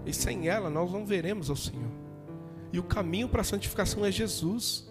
E 0.06 0.13
sem 0.13 0.47
ela 0.47 0.69
nós 0.69 0.91
não 0.91 1.06
veremos 1.06 1.49
ao 1.49 1.56
Senhor. 1.56 2.04
E 2.75 2.79
o 2.79 2.83
caminho 2.83 3.29
para 3.29 3.39
a 3.39 3.43
santificação 3.45 4.03
é 4.03 4.11
Jesus. 4.11 4.85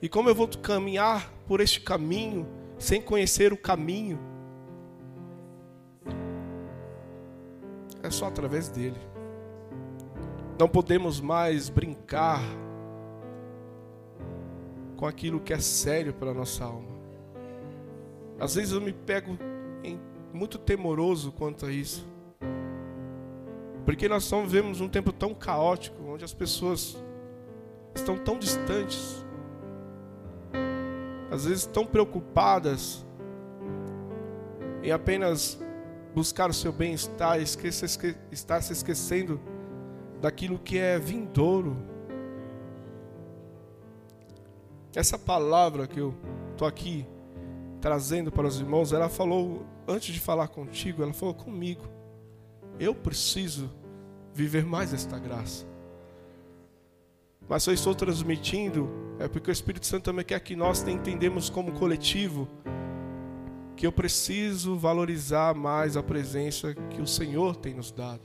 E 0.00 0.08
como 0.08 0.28
eu 0.28 0.34
vou 0.34 0.46
caminhar 0.46 1.28
por 1.44 1.60
este 1.60 1.80
caminho 1.80 2.46
sem 2.78 3.02
conhecer 3.02 3.52
o 3.52 3.56
caminho? 3.56 4.16
É 8.00 8.08
só 8.10 8.26
através 8.26 8.68
dele. 8.68 8.96
Não 10.56 10.68
podemos 10.68 11.20
mais 11.20 11.68
brincar 11.68 12.40
com 14.96 15.04
aquilo 15.04 15.40
que 15.40 15.52
é 15.52 15.58
sério 15.58 16.14
para 16.14 16.30
a 16.30 16.34
nossa 16.34 16.64
alma. 16.64 16.94
Às 18.38 18.54
vezes 18.54 18.72
eu 18.72 18.80
me 18.80 18.92
pego 18.92 19.36
em, 19.82 19.98
muito 20.32 20.58
temoroso 20.58 21.32
quanto 21.32 21.66
a 21.66 21.72
isso. 21.72 22.06
Porque 23.84 24.08
nós 24.08 24.22
estamos 24.22 24.52
vivemos 24.52 24.80
um 24.80 24.88
tempo 24.88 25.12
tão 25.12 25.34
caótico, 25.34 25.99
onde 26.10 26.24
as 26.24 26.34
pessoas 26.34 26.96
estão 27.94 28.18
tão 28.18 28.36
distantes, 28.36 29.24
às 31.30 31.44
vezes 31.44 31.66
tão 31.66 31.86
preocupadas 31.86 33.06
em 34.82 34.90
apenas 34.90 35.60
buscar 36.12 36.50
o 36.50 36.52
seu 36.52 36.72
bem-estar, 36.72 37.40
estar 37.40 38.60
se 38.60 38.72
esquecendo 38.72 39.40
daquilo 40.20 40.58
que 40.58 40.78
é 40.78 40.98
vindouro. 40.98 41.76
Essa 44.94 45.16
palavra 45.16 45.86
que 45.86 46.00
eu 46.00 46.12
estou 46.50 46.66
aqui 46.66 47.06
trazendo 47.80 48.32
para 48.32 48.48
os 48.48 48.58
irmãos, 48.58 48.92
ela 48.92 49.08
falou, 49.08 49.64
antes 49.86 50.12
de 50.12 50.18
falar 50.18 50.48
contigo, 50.48 51.04
ela 51.04 51.12
falou 51.12 51.34
comigo. 51.34 51.84
Eu 52.80 52.94
preciso 52.94 53.70
viver 54.34 54.64
mais 54.64 54.92
esta 54.92 55.16
graça. 55.16 55.69
Mas 57.50 57.64
se 57.64 57.70
eu 57.70 57.74
estou 57.74 57.96
transmitindo, 57.96 58.88
é 59.18 59.26
porque 59.26 59.50
o 59.50 59.52
Espírito 59.52 59.84
Santo 59.84 60.04
também 60.04 60.24
quer 60.24 60.38
que 60.38 60.54
nós 60.54 60.86
entendemos 60.86 61.50
como 61.50 61.72
coletivo 61.72 62.46
que 63.74 63.84
eu 63.84 63.90
preciso 63.90 64.76
valorizar 64.76 65.52
mais 65.52 65.96
a 65.96 66.02
presença 66.02 66.72
que 66.90 67.02
o 67.02 67.06
Senhor 67.08 67.56
tem 67.56 67.74
nos 67.74 67.90
dado. 67.90 68.20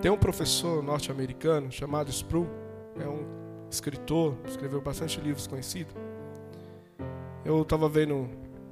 Tem 0.00 0.12
um 0.12 0.16
professor 0.16 0.80
norte-americano 0.80 1.72
chamado 1.72 2.08
Sproul, 2.08 2.46
é 2.96 3.08
um 3.08 3.26
escritor, 3.68 4.36
escreveu 4.46 4.80
bastante 4.80 5.20
livros 5.20 5.48
conhecidos. 5.48 5.92
Eu 7.44 7.62
estava 7.62 7.88
vendo 7.88 8.28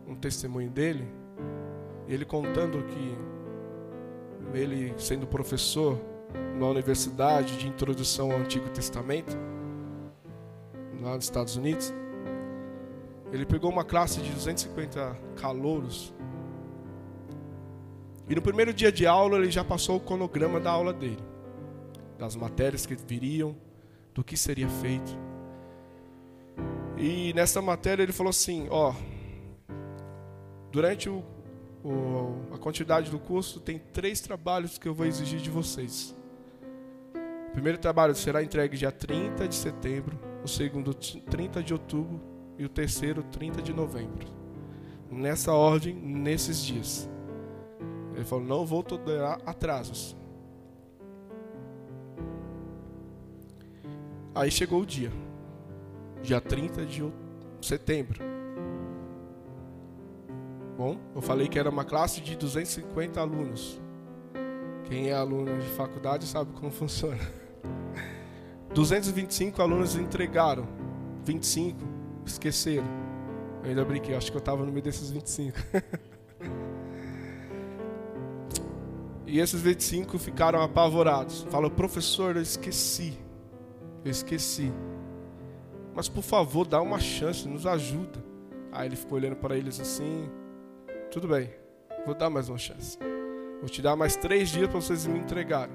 um, 0.06 0.14
testemunho 0.14 0.70
dele, 0.70 1.04
ele 2.06 2.24
contando 2.24 2.80
que 2.84 4.56
ele 4.56 4.94
sendo 4.98 5.26
professor 5.26 5.98
na 6.58 6.66
universidade 6.66 7.56
de 7.58 7.66
introdução 7.66 8.32
ao 8.32 8.38
Antigo 8.38 8.68
Testamento, 8.70 9.36
lá 11.00 11.14
nos 11.14 11.24
Estados 11.24 11.56
Unidos, 11.56 11.92
ele 13.32 13.44
pegou 13.44 13.70
uma 13.70 13.84
classe 13.84 14.20
de 14.20 14.30
250 14.32 15.16
calouros 15.36 16.14
e 18.28 18.34
no 18.34 18.42
primeiro 18.42 18.74
dia 18.74 18.90
de 18.90 19.06
aula 19.06 19.38
ele 19.38 19.50
já 19.50 19.62
passou 19.62 19.96
o 19.96 20.00
cronograma 20.00 20.58
da 20.58 20.70
aula 20.70 20.92
dele, 20.92 21.22
das 22.18 22.34
matérias 22.34 22.84
que 22.84 22.96
viriam, 22.96 23.54
do 24.12 24.24
que 24.24 24.36
seria 24.36 24.68
feito. 24.68 25.16
E 26.98 27.32
nessa 27.34 27.62
matéria 27.62 28.02
ele 28.02 28.12
falou 28.12 28.30
assim: 28.30 28.66
ó, 28.70 28.92
durante 30.72 31.08
o, 31.08 31.22
o, 31.84 32.54
a 32.54 32.58
quantidade 32.58 33.10
do 33.10 33.18
curso 33.18 33.60
tem 33.60 33.78
três 33.78 34.20
trabalhos 34.20 34.78
que 34.78 34.88
eu 34.88 34.94
vou 34.94 35.06
exigir 35.06 35.40
de 35.40 35.50
vocês. 35.50 36.16
O 37.48 37.52
primeiro 37.52 37.78
trabalho 37.78 38.14
será 38.14 38.42
entregue 38.42 38.76
dia 38.76 38.92
30 38.92 39.48
de 39.48 39.54
setembro, 39.54 40.18
o 40.44 40.48
segundo 40.48 40.92
30 40.92 41.62
de 41.62 41.72
outubro 41.72 42.20
e 42.58 42.64
o 42.64 42.68
terceiro 42.68 43.22
30 43.22 43.62
de 43.62 43.72
novembro. 43.72 44.26
Nessa 45.10 45.52
ordem, 45.52 45.94
nesses 45.94 46.62
dias. 46.62 47.08
Ele 48.14 48.24
falou: 48.24 48.44
Não 48.44 48.66
vou 48.66 48.82
tolerar 48.82 49.40
atrasos. 49.46 50.16
Aí 54.34 54.50
chegou 54.50 54.82
o 54.82 54.86
dia, 54.86 55.10
dia 56.22 56.40
30 56.40 56.84
de 56.84 57.02
setembro. 57.62 58.35
Bom, 60.76 60.98
eu 61.14 61.22
falei 61.22 61.48
que 61.48 61.58
era 61.58 61.70
uma 61.70 61.84
classe 61.84 62.20
de 62.20 62.36
250 62.36 63.20
alunos. 63.20 63.80
Quem 64.84 65.08
é 65.08 65.14
aluno 65.14 65.58
de 65.58 65.68
faculdade 65.70 66.26
sabe 66.26 66.52
como 66.52 66.70
funciona. 66.70 67.18
225 68.74 69.62
alunos 69.62 69.96
entregaram, 69.96 70.66
25 71.24 71.78
esqueceram. 72.26 72.86
Eu 73.62 73.70
ainda 73.70 73.84
brinquei, 73.84 74.14
acho 74.14 74.30
que 74.30 74.36
eu 74.36 74.40
estava 74.40 74.64
no 74.64 74.70
meio 74.70 74.82
desses 74.82 75.10
25. 75.10 75.58
E 79.26 79.40
esses 79.40 79.60
25 79.60 80.18
ficaram 80.18 80.62
apavorados. 80.62 81.42
Falou, 81.50 81.68
professor, 81.68 82.36
eu 82.36 82.42
esqueci. 82.42 83.18
Eu 84.04 84.10
esqueci. 84.10 84.72
Mas 85.92 86.08
por 86.08 86.22
favor, 86.22 86.64
dá 86.64 86.80
uma 86.80 87.00
chance, 87.00 87.48
nos 87.48 87.66
ajuda. 87.66 88.24
Aí 88.70 88.86
ele 88.86 88.94
ficou 88.94 89.18
olhando 89.18 89.34
para 89.34 89.56
eles 89.56 89.80
assim. 89.80 90.30
Tudo 91.10 91.28
bem, 91.28 91.50
vou 92.04 92.14
dar 92.14 92.28
mais 92.28 92.48
uma 92.48 92.58
chance. 92.58 92.98
Vou 93.60 93.68
te 93.68 93.80
dar 93.80 93.96
mais 93.96 94.16
três 94.16 94.50
dias 94.50 94.68
para 94.68 94.80
vocês 94.80 95.06
me 95.06 95.18
entregarem. 95.18 95.74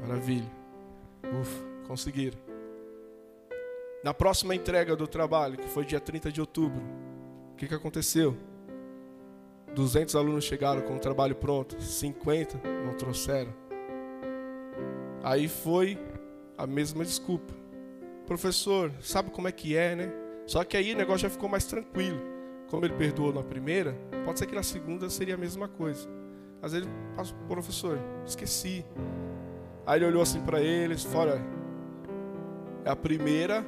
Maravilha. 0.00 0.50
Ufa, 1.40 1.64
conseguiram. 1.86 2.38
Na 4.02 4.12
próxima 4.12 4.54
entrega 4.54 4.96
do 4.96 5.06
trabalho, 5.06 5.56
que 5.56 5.68
foi 5.68 5.84
dia 5.84 6.00
30 6.00 6.32
de 6.32 6.40
outubro, 6.40 6.82
o 7.52 7.56
que, 7.56 7.68
que 7.68 7.74
aconteceu? 7.74 8.36
200 9.74 10.16
alunos 10.16 10.44
chegaram 10.44 10.82
com 10.82 10.96
o 10.96 11.00
trabalho 11.00 11.36
pronto, 11.36 11.80
50 11.80 12.60
não 12.84 12.94
trouxeram. 12.94 13.54
Aí 15.22 15.48
foi 15.48 15.98
a 16.58 16.66
mesma 16.66 17.04
desculpa. 17.04 17.54
Professor, 18.26 18.92
sabe 19.00 19.30
como 19.30 19.48
é 19.48 19.52
que 19.52 19.76
é, 19.76 19.94
né? 19.94 20.12
Só 20.46 20.64
que 20.64 20.76
aí 20.76 20.92
o 20.92 20.96
negócio 20.96 21.20
já 21.20 21.30
ficou 21.30 21.48
mais 21.48 21.64
tranquilo. 21.64 22.29
Como 22.70 22.84
ele 22.84 22.94
perdoou 22.94 23.32
na 23.32 23.42
primeira, 23.42 23.96
pode 24.24 24.38
ser 24.38 24.46
que 24.46 24.54
na 24.54 24.62
segunda 24.62 25.10
seria 25.10 25.34
a 25.34 25.38
mesma 25.38 25.66
coisa. 25.66 26.08
Às 26.62 26.72
vezes, 26.72 26.88
professor, 27.48 27.98
esqueci. 28.24 28.84
Aí 29.84 29.98
ele 29.98 30.06
olhou 30.06 30.22
assim 30.22 30.40
para 30.40 30.60
eles, 30.60 31.02
fora, 31.02 31.40
é 32.84 32.90
a 32.90 32.96
primeira, 32.96 33.66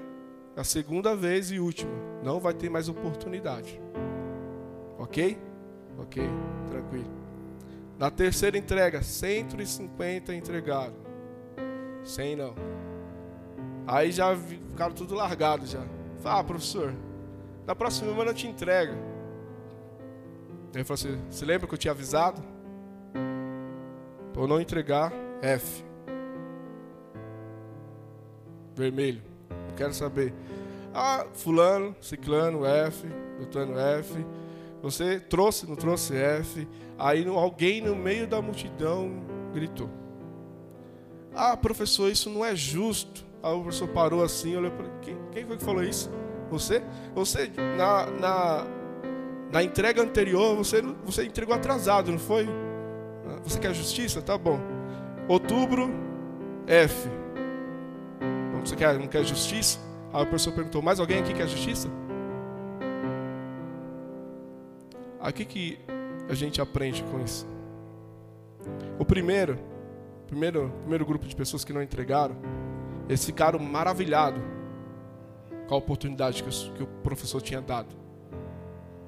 a 0.57 0.63
segunda 0.63 1.17
vez 1.17 1.51
e 1.51 1.59
última. 1.59 1.93
Não 2.23 2.39
vai 2.39 2.55
ter 2.55 2.71
mais 2.71 2.89
oportunidade. 2.89 3.81
Ok? 4.99 5.37
Ok, 5.99 6.23
tranquilo. 6.71 7.11
Na 7.99 8.11
terceira 8.11 8.57
entrega, 8.57 9.03
150 9.03 10.35
entregaram. 10.35 10.95
100 12.05 12.37
não. 12.37 12.55
Aí 13.87 14.13
já 14.13 14.37
ficaram 14.37 14.95
tudo 14.95 15.15
largado 15.15 15.67
já. 15.67 15.83
Fala, 16.21 16.41
ah, 16.41 16.45
professor, 16.45 16.95
na 17.67 17.75
próxima 17.75 18.11
semana 18.11 18.31
eu 18.31 18.35
te 18.35 18.47
entrega. 18.47 18.97
Ele 20.75 20.85
falou 20.85 20.95
assim: 20.95 21.21
Você 21.31 21.45
lembra 21.45 21.67
que 21.67 21.75
eu 21.75 21.79
tinha 21.79 21.93
avisado? 21.93 22.43
Por 24.33 24.49
não 24.49 24.61
entregar, 24.61 25.13
F. 25.43 25.85
Vermelho. 28.75 29.23
Não 29.51 29.77
quero 29.77 29.93
saber. 29.93 30.33
Ah, 30.95 31.27
fulano, 31.35 31.95
ciclano, 32.01 32.65
F, 32.65 33.07
doutorano 33.39 33.79
F. 33.79 34.27
Você 34.83 35.21
trouxe, 35.21 35.67
não 35.67 35.77
trouxe 35.77 36.17
F. 36.17 36.67
Aí 36.99 37.27
alguém 37.27 37.81
no 37.81 37.95
meio 37.95 38.27
da 38.27 38.41
multidão 38.41 39.11
gritou. 39.53 39.89
Ah, 41.35 41.57
professor, 41.57 42.11
isso 42.11 42.29
não 42.29 42.45
é 42.45 42.55
justo. 42.55 43.25
Aí 43.43 43.53
o 43.53 43.63
professor 43.63 43.89
parou 43.89 44.23
assim, 44.23 44.57
olhou 44.57 44.71
para 44.71 44.89
quem, 45.01 45.17
quem 45.33 45.45
foi 45.45 45.57
que 45.57 45.65
falou 45.65 45.83
isso? 45.83 46.11
Você? 46.53 46.83
Você 47.15 47.51
na, 47.79 48.07
na, 48.11 48.67
na 49.51 49.63
entrega 49.63 50.03
anterior 50.03 50.55
você 50.55 50.83
você 51.05 51.25
entregou 51.25 51.55
atrasado, 51.55 52.13
não 52.13 52.19
foi? 52.19 52.47
Você 53.43 53.59
quer 53.59 53.75
justiça? 53.75 54.21
Tá 54.21 54.37
bom. 54.37 54.61
Outubro, 55.27 55.91
F. 56.67 57.09
Você 58.65 58.77
quer, 58.77 58.97
não 58.99 59.09
quer 59.09 59.25
justiça? 59.25 59.81
Aí 60.13 60.23
o 60.23 60.27
professor 60.27 60.53
perguntou: 60.53 60.83
mais 60.83 61.01
alguém 61.01 61.21
aqui 61.21 61.33
quer 61.33 61.49
justiça? 61.49 61.89
Aqui 65.19 65.45
que 65.45 65.79
a 66.29 66.35
gente 66.35 66.61
aprende 66.61 67.03
com 67.05 67.19
isso. 67.21 67.47
O 68.99 69.05
primeiro, 69.05 69.59
primeiro, 70.27 70.73
primeiro 70.81 71.07
grupo 71.07 71.27
de 71.27 71.35
pessoas 71.35 71.65
que 71.65 71.73
não 71.73 71.83
entregaram, 71.83 72.37
eles 73.09 73.25
ficaram 73.25 73.59
maravilhados 73.59 74.43
com 75.67 75.75
a 75.75 75.79
oportunidade 75.79 76.43
que 76.43 76.83
o 76.83 76.87
professor 76.87 77.41
tinha 77.41 77.61
dado. 77.61 77.95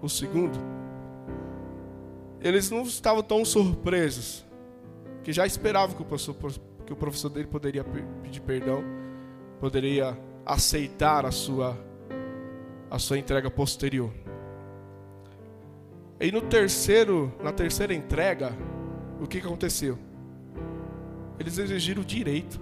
O 0.01 0.09
segundo, 0.09 0.59
eles 2.41 2.71
não 2.71 2.83
estavam 2.83 3.23
tão 3.23 3.45
surpresos, 3.45 4.45
que 5.23 5.33
já 5.33 5.47
esperavam 5.47 5.97
que 5.97 6.03
o 6.03 6.05
professor, 6.05 6.37
que 6.85 6.93
o 6.93 6.97
professor 6.97 7.31
dele 7.31 7.47
poderia 7.47 7.83
pedir 8.23 8.41
perdão, 8.41 8.85
poderia 9.59 10.17
aceitar 10.45 11.25
a 11.25 11.31
sua, 11.31 11.77
a 12.91 12.99
sua 12.99 13.19
entrega 13.19 13.51
posterior. 13.51 14.11
E 16.21 16.31
no 16.31 16.43
terceiro, 16.43 17.33
na 17.43 17.53
terceira 17.53 17.95
entrega, 17.95 18.53
o 19.21 19.27
que, 19.27 19.39
aconteceu? 19.39 19.99
Eles 21.39 21.59
exigiram 21.59 22.03
o 22.03 22.05
direito, 22.05 22.61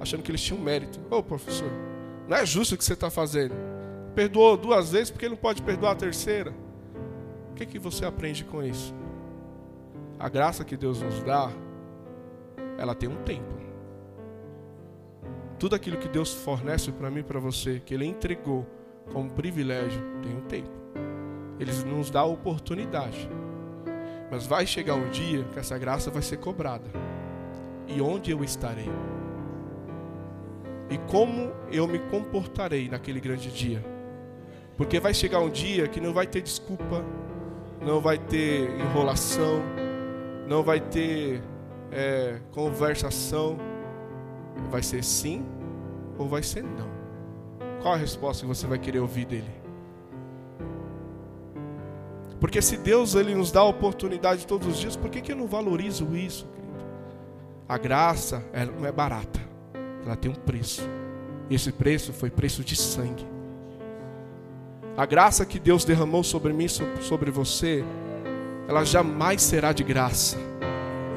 achando 0.00 0.22
que 0.22 0.30
eles 0.30 0.42
tinham 0.42 0.60
mérito. 0.60 1.00
Ô 1.10 1.18
oh, 1.18 1.22
professor, 1.22 1.70
não 2.28 2.36
é 2.36 2.46
justo 2.46 2.74
o 2.74 2.78
que 2.78 2.84
você 2.84 2.92
está 2.92 3.10
fazendo. 3.10 3.54
Perdoou 4.14 4.56
duas 4.56 4.92
vezes 4.92 5.10
porque 5.10 5.28
não 5.28 5.36
pode 5.36 5.62
perdoar 5.62 5.92
a 5.92 5.96
terceira. 5.96 6.52
O 7.50 7.54
que, 7.54 7.66
que 7.66 7.78
você 7.78 8.04
aprende 8.04 8.44
com 8.44 8.62
isso? 8.62 8.94
A 10.18 10.28
graça 10.28 10.64
que 10.64 10.76
Deus 10.76 11.00
nos 11.00 11.22
dá, 11.22 11.50
ela 12.78 12.94
tem 12.94 13.08
um 13.08 13.22
tempo. 13.22 13.52
Tudo 15.58 15.76
aquilo 15.76 15.96
que 15.96 16.08
Deus 16.08 16.32
fornece 16.34 16.90
para 16.90 17.10
mim 17.10 17.20
e 17.20 17.24
para 17.24 17.38
você, 17.38 17.80
que 17.84 17.94
Ele 17.94 18.04
entregou 18.04 18.66
como 19.12 19.30
privilégio, 19.30 20.02
tem 20.22 20.36
um 20.36 20.40
tempo. 20.42 20.70
Ele 21.58 21.72
nos 21.84 22.10
dá 22.10 22.20
a 22.20 22.24
oportunidade. 22.24 23.28
Mas 24.30 24.46
vai 24.46 24.66
chegar 24.66 24.94
um 24.94 25.10
dia 25.10 25.44
que 25.44 25.58
essa 25.58 25.78
graça 25.78 26.10
vai 26.10 26.22
ser 26.22 26.38
cobrada. 26.38 26.90
E 27.86 28.00
onde 28.00 28.30
eu 28.30 28.42
estarei? 28.42 28.88
E 30.90 30.98
como 31.10 31.52
eu 31.70 31.86
me 31.86 31.98
comportarei 31.98 32.88
naquele 32.88 33.20
grande 33.20 33.50
dia? 33.50 33.82
Porque 34.76 34.98
vai 35.00 35.14
chegar 35.14 35.40
um 35.40 35.50
dia 35.50 35.88
que 35.88 36.00
não 36.00 36.12
vai 36.12 36.26
ter 36.26 36.42
desculpa, 36.42 37.04
não 37.80 38.00
vai 38.00 38.18
ter 38.18 38.70
enrolação, 38.78 39.62
não 40.46 40.62
vai 40.62 40.80
ter 40.80 41.42
é, 41.90 42.40
conversação. 42.50 43.58
Vai 44.70 44.82
ser 44.82 45.02
sim 45.02 45.44
ou 46.18 46.28
vai 46.28 46.42
ser 46.42 46.62
não? 46.62 46.90
Qual 47.80 47.94
a 47.94 47.96
resposta 47.96 48.42
que 48.42 48.48
você 48.48 48.66
vai 48.66 48.78
querer 48.78 49.00
ouvir 49.00 49.24
dele? 49.24 49.62
Porque 52.38 52.60
se 52.60 52.76
Deus 52.76 53.14
ele 53.14 53.34
nos 53.34 53.52
dá 53.52 53.60
a 53.60 53.64
oportunidade 53.64 54.46
todos 54.46 54.66
os 54.66 54.76
dias, 54.78 54.96
por 54.96 55.08
que, 55.10 55.20
que 55.20 55.30
eu 55.32 55.36
não 55.36 55.46
valorizo 55.46 56.16
isso, 56.16 56.46
querido? 56.46 56.84
A 57.68 57.78
graça 57.78 58.44
ela 58.52 58.72
não 58.72 58.84
é 58.84 58.90
barata, 58.90 59.40
ela 60.04 60.16
tem 60.16 60.30
um 60.30 60.34
preço. 60.34 60.82
E 61.48 61.54
esse 61.54 61.72
preço 61.72 62.12
foi 62.12 62.30
preço 62.30 62.64
de 62.64 62.76
sangue. 62.76 63.26
A 64.96 65.06
graça 65.06 65.46
que 65.46 65.58
Deus 65.58 65.84
derramou 65.84 66.22
sobre 66.22 66.52
mim, 66.52 66.66
sobre 66.68 67.30
você, 67.30 67.84
ela 68.68 68.84
jamais 68.84 69.42
será 69.42 69.72
de 69.72 69.82
graça, 69.82 70.36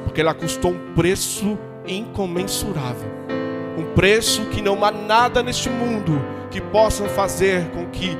porque 0.04 0.20
ela 0.20 0.34
custou 0.34 0.72
um 0.72 0.94
preço 0.94 1.58
incomensurável. 1.86 3.08
Um 3.76 3.94
preço 3.94 4.46
que 4.46 4.62
não 4.62 4.82
há 4.84 4.90
nada 4.90 5.42
neste 5.42 5.68
mundo 5.68 6.12
que 6.50 6.60
possa 6.60 7.06
fazer 7.08 7.70
com 7.72 7.86
que 7.90 8.16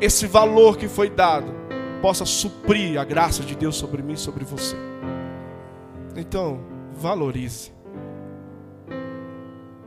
esse 0.00 0.26
valor 0.26 0.76
que 0.78 0.88
foi 0.88 1.10
dado 1.10 1.54
possa 2.00 2.24
suprir 2.24 2.98
a 2.98 3.04
graça 3.04 3.42
de 3.42 3.54
Deus 3.54 3.76
sobre 3.76 4.02
mim 4.02 4.16
sobre 4.16 4.44
você. 4.44 4.76
Então, 6.16 6.60
valorize. 6.94 7.75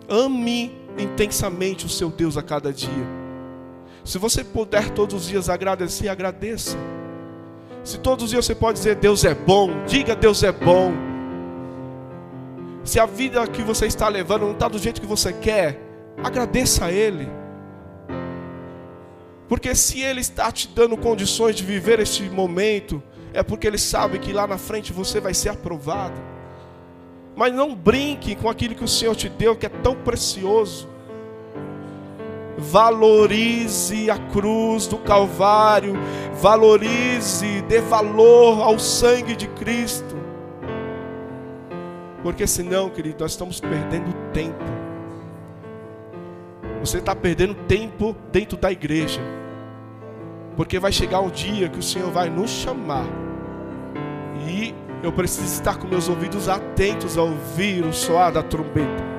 Ame 0.09 0.71
intensamente 0.97 1.85
o 1.85 1.89
seu 1.89 2.09
Deus 2.09 2.37
a 2.37 2.41
cada 2.41 2.73
dia. 2.73 3.05
Se 4.03 4.17
você 4.17 4.43
puder 4.43 4.89
todos 4.89 5.15
os 5.15 5.27
dias 5.27 5.49
agradecer, 5.49 6.09
agradeça. 6.09 6.77
Se 7.83 7.97
todos 7.97 8.25
os 8.25 8.31
dias 8.31 8.45
você 8.45 8.55
pode 8.55 8.77
dizer 8.77 8.95
Deus 8.95 9.23
é 9.23 9.33
bom, 9.33 9.85
diga 9.85 10.15
Deus 10.15 10.43
é 10.43 10.51
bom. 10.51 10.91
Se 12.83 12.99
a 12.99 13.05
vida 13.05 13.45
que 13.47 13.61
você 13.61 13.85
está 13.85 14.07
levando 14.07 14.41
não 14.41 14.51
está 14.51 14.67
do 14.67 14.79
jeito 14.79 14.99
que 14.99 15.07
você 15.07 15.31
quer, 15.31 15.79
agradeça 16.23 16.85
a 16.85 16.91
Ele. 16.91 17.29
Porque 19.47 19.73
se 19.75 20.01
Ele 20.01 20.21
está 20.21 20.51
te 20.51 20.67
dando 20.67 20.97
condições 20.97 21.55
de 21.55 21.63
viver 21.63 21.99
este 21.99 22.23
momento, 22.23 23.01
é 23.33 23.43
porque 23.43 23.67
Ele 23.67 23.77
sabe 23.77 24.19
que 24.19 24.33
lá 24.33 24.47
na 24.47 24.57
frente 24.57 24.93
você 24.93 25.19
vai 25.19 25.33
ser 25.33 25.49
aprovado. 25.49 26.19
Mas 27.39 27.53
não 27.53 27.73
brinque 27.73 28.35
com 28.35 28.49
aquilo 28.49 28.75
que 28.75 28.83
o 28.83 28.87
Senhor 28.87 29.15
te 29.15 29.29
deu, 29.29 29.55
que 29.55 29.65
é 29.65 29.69
tão 29.69 29.95
precioso. 29.95 30.89
Valorize 32.57 34.11
a 34.11 34.17
cruz 34.17 34.87
do 34.87 34.97
Calvário, 34.97 35.93
valorize, 36.33 37.61
dê 37.61 37.79
valor 37.79 38.61
ao 38.61 38.77
sangue 38.77 39.37
de 39.37 39.47
Cristo. 39.47 40.17
Porque 42.21 42.45
senão, 42.45 42.89
querido, 42.89 43.23
nós 43.23 43.31
estamos 43.31 43.61
perdendo 43.61 44.13
tempo. 44.33 44.65
Você 46.81 46.97
está 46.97 47.15
perdendo 47.15 47.55
tempo 47.55 48.17
dentro 48.33 48.57
da 48.57 48.69
igreja. 48.69 49.21
Porque 50.57 50.77
vai 50.77 50.91
chegar 50.91 51.21
um 51.21 51.29
dia 51.29 51.69
que 51.69 51.79
o 51.79 51.83
Senhor 51.83 52.11
vai 52.11 52.29
nos 52.29 52.49
chamar. 52.49 53.05
E 54.45 54.75
eu 55.01 55.11
preciso 55.11 55.53
estar 55.53 55.77
com 55.77 55.87
meus 55.87 56.09
ouvidos 56.09 56.49
atentos 56.49 57.17
a 57.17 57.23
ouvir 57.23 57.85
o 57.85 57.93
soar 57.93 58.31
da 58.31 58.43
trombeta. 58.43 59.09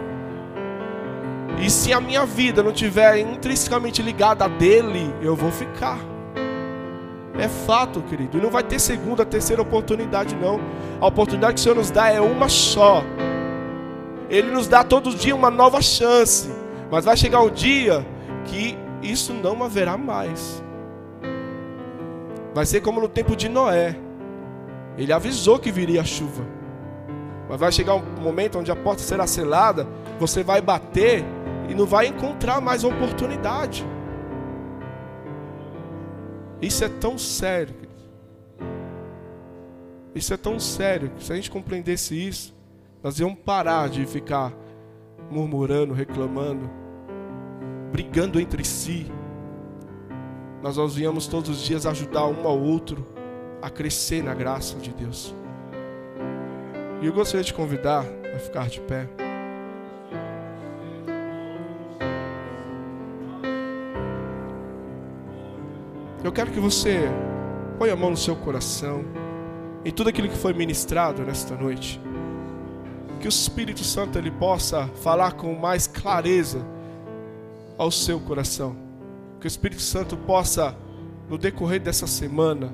E 1.58 1.68
se 1.68 1.92
a 1.92 2.00
minha 2.00 2.24
vida 2.24 2.62
não 2.62 2.72
tiver 2.72 3.18
intrinsecamente 3.18 4.02
ligada 4.02 4.44
a 4.44 4.48
dele, 4.48 5.14
eu 5.20 5.36
vou 5.36 5.50
ficar. 5.50 5.98
É 7.38 7.48
fato, 7.48 8.02
querido. 8.02 8.38
E 8.38 8.40
não 8.40 8.50
vai 8.50 8.62
ter 8.62 8.78
segunda, 8.78 9.24
terceira 9.24 9.62
oportunidade, 9.62 10.34
não. 10.34 10.60
A 11.00 11.06
oportunidade 11.06 11.54
que 11.54 11.60
o 11.60 11.62
Senhor 11.62 11.74
nos 11.74 11.90
dá 11.90 12.08
é 12.08 12.20
uma 12.20 12.48
só. 12.48 13.02
Ele 14.28 14.50
nos 14.50 14.68
dá 14.68 14.84
todo 14.84 15.14
dia 15.14 15.34
uma 15.34 15.50
nova 15.50 15.80
chance. 15.80 16.50
Mas 16.90 17.04
vai 17.04 17.16
chegar 17.16 17.40
um 17.40 17.50
dia 17.50 18.06
que 18.44 18.76
isso 19.02 19.32
não 19.32 19.62
haverá 19.62 19.96
mais. 19.96 20.62
Vai 22.54 22.66
ser 22.66 22.80
como 22.80 23.00
no 23.00 23.08
tempo 23.08 23.36
de 23.36 23.48
Noé. 23.48 23.96
Ele 25.00 25.14
avisou 25.14 25.58
que 25.58 25.72
viria 25.72 26.02
a 26.02 26.04
chuva. 26.04 26.44
Mas 27.48 27.58
vai 27.58 27.72
chegar 27.72 27.94
um 27.94 28.20
momento 28.20 28.58
onde 28.58 28.70
a 28.70 28.76
porta 28.76 29.02
será 29.02 29.26
selada, 29.26 29.88
você 30.18 30.44
vai 30.44 30.60
bater 30.60 31.24
e 31.70 31.74
não 31.74 31.86
vai 31.86 32.06
encontrar 32.06 32.60
mais 32.60 32.84
oportunidade. 32.84 33.82
Isso 36.60 36.84
é 36.84 36.88
tão 36.90 37.16
sério. 37.16 37.74
Isso 40.14 40.34
é 40.34 40.36
tão 40.36 40.60
sério 40.60 41.10
que 41.16 41.24
se 41.24 41.32
a 41.32 41.36
gente 41.36 41.50
compreendesse 41.50 42.14
isso, 42.14 42.54
nós 43.02 43.18
íamos 43.18 43.38
parar 43.38 43.88
de 43.88 44.04
ficar 44.04 44.52
murmurando, 45.30 45.94
reclamando, 45.94 46.68
brigando 47.90 48.38
entre 48.38 48.62
si. 48.66 49.10
Nós 50.62 50.76
nós 50.76 50.98
íamos 50.98 51.26
todos 51.26 51.48
os 51.48 51.62
dias 51.62 51.86
ajudar 51.86 52.26
um 52.26 52.46
ao 52.46 52.60
outro 52.60 53.18
a 53.62 53.68
crescer 53.68 54.22
na 54.22 54.34
graça 54.34 54.76
de 54.76 54.90
Deus. 54.90 55.34
E 57.02 57.06
eu 57.06 57.12
gostaria 57.12 57.44
de 57.44 57.54
convidar 57.54 58.04
a 58.34 58.38
ficar 58.38 58.68
de 58.68 58.80
pé. 58.80 59.08
Eu 66.22 66.32
quero 66.32 66.50
que 66.50 66.60
você 66.60 67.08
ponha 67.78 67.94
a 67.94 67.96
mão 67.96 68.10
no 68.10 68.16
seu 68.16 68.36
coração 68.36 69.02
em 69.84 69.90
tudo 69.90 70.10
aquilo 70.10 70.28
que 70.28 70.36
foi 70.36 70.52
ministrado 70.52 71.22
nesta 71.22 71.56
noite. 71.56 72.00
Que 73.20 73.26
o 73.26 73.30
Espírito 73.30 73.82
Santo 73.82 74.18
ele 74.18 74.30
possa 74.30 74.86
falar 75.02 75.32
com 75.32 75.54
mais 75.54 75.86
clareza 75.86 76.64
ao 77.78 77.90
seu 77.90 78.20
coração. 78.20 78.76
Que 79.40 79.46
o 79.46 79.48
Espírito 79.48 79.80
Santo 79.80 80.16
possa 80.16 80.76
no 81.28 81.38
decorrer 81.38 81.80
dessa 81.80 82.06
semana 82.06 82.70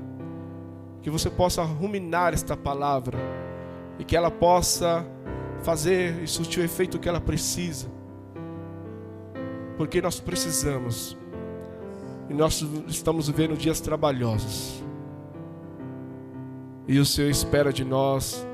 que 1.06 1.10
você 1.10 1.30
possa 1.30 1.62
ruminar 1.62 2.34
esta 2.34 2.56
palavra 2.56 3.16
e 3.96 4.02
que 4.02 4.16
ela 4.16 4.28
possa 4.28 5.06
fazer 5.62 6.20
e 6.20 6.26
surtir 6.26 6.60
o 6.60 6.64
efeito 6.64 6.98
que 6.98 7.08
ela 7.08 7.20
precisa. 7.20 7.86
Porque 9.76 10.02
nós 10.02 10.18
precisamos 10.18 11.16
e 12.28 12.34
nós 12.34 12.60
estamos 12.88 13.28
vivendo 13.28 13.56
dias 13.56 13.80
trabalhosos. 13.80 14.82
E 16.88 16.98
o 16.98 17.06
Senhor 17.06 17.30
espera 17.30 17.72
de 17.72 17.84
nós 17.84 18.44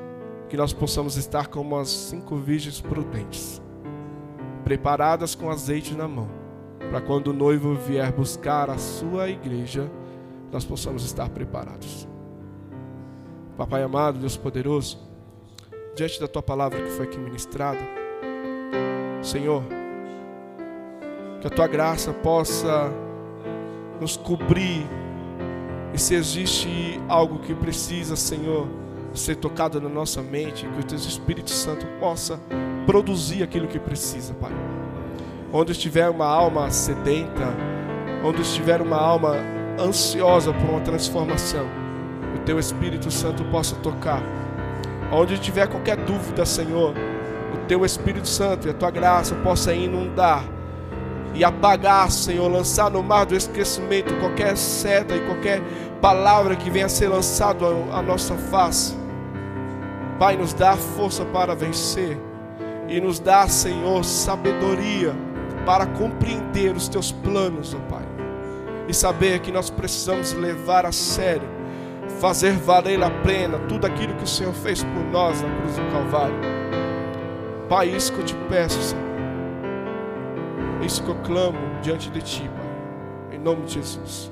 que 0.51 0.57
nós 0.59 0.75
possamos 0.75 1.17
estar 1.17 1.47
como 1.47 1.79
as 1.79 1.89
cinco 1.89 2.37
virgens 2.37 2.83
prudentes, 2.83 3.63
preparadas 4.63 5.35
com 5.35 5.51
azeite 5.51 5.95
na 5.95 6.07
mão, 6.07 6.29
para 6.91 7.01
quando 7.01 7.29
o 7.29 7.33
noivo 7.33 7.75
vier 7.77 8.13
buscar 8.13 8.69
a 8.69 8.77
sua 8.77 9.31
igreja, 9.31 9.91
nós 10.53 10.67
possamos 10.67 11.03
estar 11.03 11.31
preparados. 11.31 12.12
Papai 13.57 13.83
amado, 13.83 14.19
Deus 14.19 14.37
poderoso, 14.37 14.99
diante 15.95 16.19
da 16.19 16.27
tua 16.27 16.43
palavra 16.43 16.81
que 16.81 16.91
foi 16.91 17.05
aqui 17.05 17.19
ministrada, 17.19 17.79
Senhor, 19.23 19.63
que 21.41 21.47
a 21.47 21.51
tua 21.51 21.67
graça 21.67 22.13
possa 22.13 22.91
nos 24.01 24.17
cobrir. 24.17 24.87
E 25.93 25.99
se 25.99 26.15
existe 26.15 26.99
algo 27.09 27.41
que 27.41 27.55
precisa, 27.55 28.17
Senhor, 28.17 28.67
ser 29.13 29.37
tocado 29.37 29.79
na 29.81 29.89
nossa 29.89 30.23
mente, 30.23 30.67
que 30.67 30.81
o 30.81 30.85
Teu 30.85 30.97
Espírito 30.97 31.51
Santo 31.51 31.87
possa 32.01 32.41
produzir 32.87 33.43
aquilo 33.43 33.69
que 33.69 33.79
precisa, 33.79 34.33
Pai. 34.35 34.53
Onde 35.53 35.73
estiver 35.73 36.09
uma 36.09 36.27
alma 36.27 36.71
sedenta, 36.71 37.55
onde 38.25 38.41
estiver 38.41 38.81
uma 38.81 38.97
alma 38.97 39.37
ansiosa 39.79 40.55
por 40.55 40.71
uma 40.71 40.81
transformação, 40.81 41.82
Teu 42.45 42.59
Espírito 42.59 43.11
Santo 43.11 43.45
possa 43.45 43.77
tocar. 43.77 44.23
Onde 45.13 45.39
tiver 45.39 45.69
qualquer 45.69 45.97
dúvida, 45.97 46.45
Senhor, 46.45 46.95
o 47.55 47.67
Teu 47.67 47.85
Espírito 47.85 48.29
Santo 48.29 48.67
e 48.67 48.71
a 48.71 48.75
Tua 48.75 48.91
graça 48.91 49.35
possa 49.37 49.75
inundar 49.75 50.45
e 51.35 51.45
apagar, 51.45 52.11
Senhor, 52.11 52.49
lançar 52.49 52.91
no 52.91 53.03
mar 53.03 53.25
do 53.25 53.35
esquecimento 53.35 54.15
qualquer 54.19 54.57
seta 54.57 55.17
e 55.17 55.21
qualquer 55.27 55.63
palavra 56.01 56.57
que 56.57 56.71
venha 56.71 56.87
a 56.87 56.91
ser 56.91 57.09
lançado 57.09 57.65
à 57.93 58.03
nossa 58.03 58.35
face. 58.35 58.95
Pai, 60.19 60.37
nos 60.37 60.53
dá 60.53 60.77
força 60.77 61.25
para 61.25 61.55
vencer 61.55 62.19
e 62.89 63.01
nos 63.01 63.19
dá, 63.19 63.49
Senhor, 63.49 64.05
sabedoria 64.05 65.15
para 65.65 65.87
compreender 65.87 66.75
os 66.75 66.89
teus 66.89 67.13
planos, 67.13 67.75
ó 67.75 67.79
Pai. 67.91 68.05
E 68.89 68.93
saber 68.93 69.41
que 69.41 69.53
nós 69.53 69.71
precisamos 69.71 70.33
levar 70.33 70.85
a 70.85 70.93
sério, 70.93 71.49
fazer 72.21 72.53
valer 72.53 73.03
a 73.03 73.11
plena 73.11 73.59
tudo 73.69 73.87
aquilo 73.87 74.15
que 74.15 74.25
o 74.25 74.29
Senhor 74.29 74.53
fez 74.53 74.83
por 74.83 75.05
nós 75.11 75.43
na 75.43 75.49
cruz 75.61 75.77
do 75.77 75.93
Calvário. 75.93 76.37
Pai, 77.69 77.89
isso 77.89 78.13
que 78.13 78.21
eu 78.21 78.25
te 78.25 78.35
peço, 78.49 78.81
Senhor 78.83 79.13
isso 80.85 81.03
que 81.03 81.11
eu 81.11 81.15
clamo 81.23 81.59
diante 81.81 82.11
de 82.11 82.21
Ti, 82.21 82.43
Pai. 82.43 83.37
Em 83.37 83.39
nome 83.39 83.65
de 83.65 83.75
Jesus. 83.75 84.31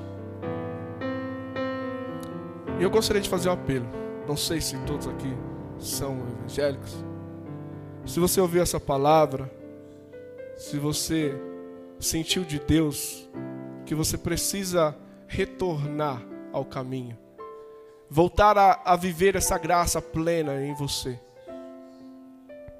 E 2.79 2.83
eu 2.83 2.89
gostaria 2.89 3.21
de 3.21 3.29
fazer 3.29 3.49
um 3.49 3.53
apelo. 3.53 3.87
Não 4.27 4.35
sei 4.35 4.59
se 4.59 4.77
todos 4.79 5.07
aqui 5.07 5.33
são 5.79 6.19
evangélicos. 6.19 7.03
Se 8.05 8.19
você 8.19 8.41
ouviu 8.41 8.61
essa 8.61 8.79
palavra, 8.79 9.51
se 10.57 10.77
você 10.77 11.33
sentiu 11.99 12.43
de 12.43 12.59
Deus 12.59 13.29
que 13.85 13.95
você 13.95 14.17
precisa 14.17 14.95
retornar 15.27 16.21
ao 16.51 16.65
caminho, 16.65 17.17
voltar 18.13 18.57
a, 18.57 18.81
a 18.83 18.97
viver 18.97 19.37
essa 19.37 19.57
graça 19.57 20.01
plena 20.01 20.61
em 20.61 20.73
você, 20.73 21.17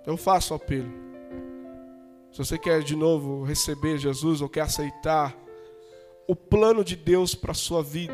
eu 0.05 0.17
faço 0.17 0.53
o 0.53 0.57
apelo. 0.57 0.91
Se 2.34 2.39
você 2.39 2.57
quer 2.57 2.84
de 2.84 2.97
novo 2.97 3.45
receber 3.45 3.97
Jesus 3.97 4.41
ou 4.41 4.49
quer 4.49 4.61
aceitar 4.61 5.34
o 6.27 6.36
plano 6.36 6.84
de 6.84 6.97
Deus 6.97 7.34
para 7.34 7.51
a 7.51 7.55
sua 7.55 7.82
vida, 7.82 8.13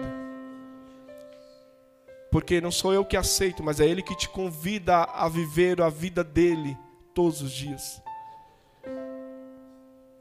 porque 2.32 2.62
não 2.62 2.70
sou 2.70 2.94
eu 2.94 3.04
que 3.04 3.18
aceito, 3.18 3.64
mas 3.64 3.80
é 3.80 3.88
Ele 3.88 4.04
que 4.04 4.16
te 4.16 4.30
convida 4.30 4.98
a 5.04 5.28
viver 5.28 5.82
a 5.82 5.90
vida 5.90 6.24
dele 6.24 6.78
todos 7.16 7.42
os 7.42 7.52
dias. 7.52 8.00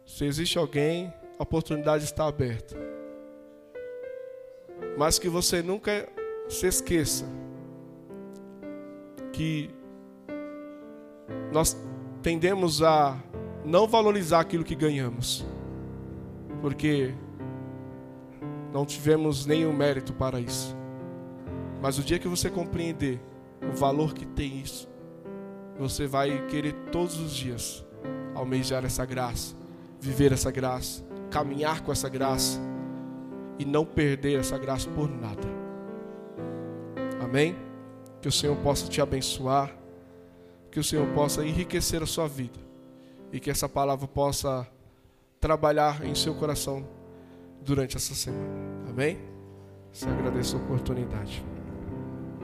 Se 0.07 0.25
existe 0.25 0.57
alguém, 0.57 1.13
a 1.39 1.43
oportunidade 1.43 2.05
está 2.05 2.27
aberta. 2.27 2.75
Mas 4.97 5.19
que 5.19 5.29
você 5.29 5.63
nunca 5.63 6.16
se 6.49 6.67
esqueça 6.67 7.27
que 9.33 9.71
nós 11.53 11.77
tendemos 12.23 12.83
a 12.83 13.17
não 13.65 13.87
valorizar 13.87 14.41
aquilo 14.41 14.65
que 14.65 14.75
ganhamos, 14.75 15.45
porque 16.61 17.15
não 18.73 18.85
tivemos 18.85 19.47
nenhum 19.47 19.73
mérito 19.73 20.13
para 20.13 20.41
isso. 20.41 20.77
Mas 21.81 21.99
o 21.99 22.03
dia 22.03 22.19
que 22.19 22.29
você 22.29 22.49
compreender 22.49 23.21
o 23.63 23.77
valor 23.77 24.15
que 24.15 24.25
tem 24.25 24.61
isso, 24.61 24.89
você 25.79 26.07
vai 26.07 26.47
querer 26.47 26.73
todos 26.91 27.19
os 27.19 27.33
dias 27.33 27.85
almejar 28.35 28.85
essa 28.85 29.05
graça, 29.05 29.55
viver 30.01 30.33
essa 30.33 30.51
graça, 30.51 31.05
caminhar 31.31 31.83
com 31.83 31.93
essa 31.93 32.09
graça 32.09 32.61
e 33.59 33.65
não 33.65 33.85
perder 33.85 34.39
essa 34.41 34.59
graça 34.59 34.89
por 34.91 35.09
nada. 35.09 35.66
Amém? 37.27 37.57
Que 38.23 38.29
o 38.29 38.33
Senhor 38.33 38.57
possa 38.59 38.89
te 38.89 39.01
abençoar, 39.01 39.77
que 40.71 40.79
o 40.79 40.85
Senhor 40.85 41.05
possa 41.09 41.45
enriquecer 41.45 42.01
a 42.01 42.07
sua 42.07 42.29
vida 42.29 42.59
e 43.33 43.41
que 43.41 43.51
essa 43.51 43.69
palavra 43.69 44.07
possa 44.07 44.65
trabalhar 45.41 46.05
em 46.05 46.15
seu 46.15 46.37
coração 46.37 46.87
durante 47.61 47.97
essa 47.97 48.15
semana. 48.15 48.89
Amém? 48.89 49.19
Você 49.93 50.09
agradeço 50.09 50.57
a 50.57 50.61
oportunidade. 50.61 51.45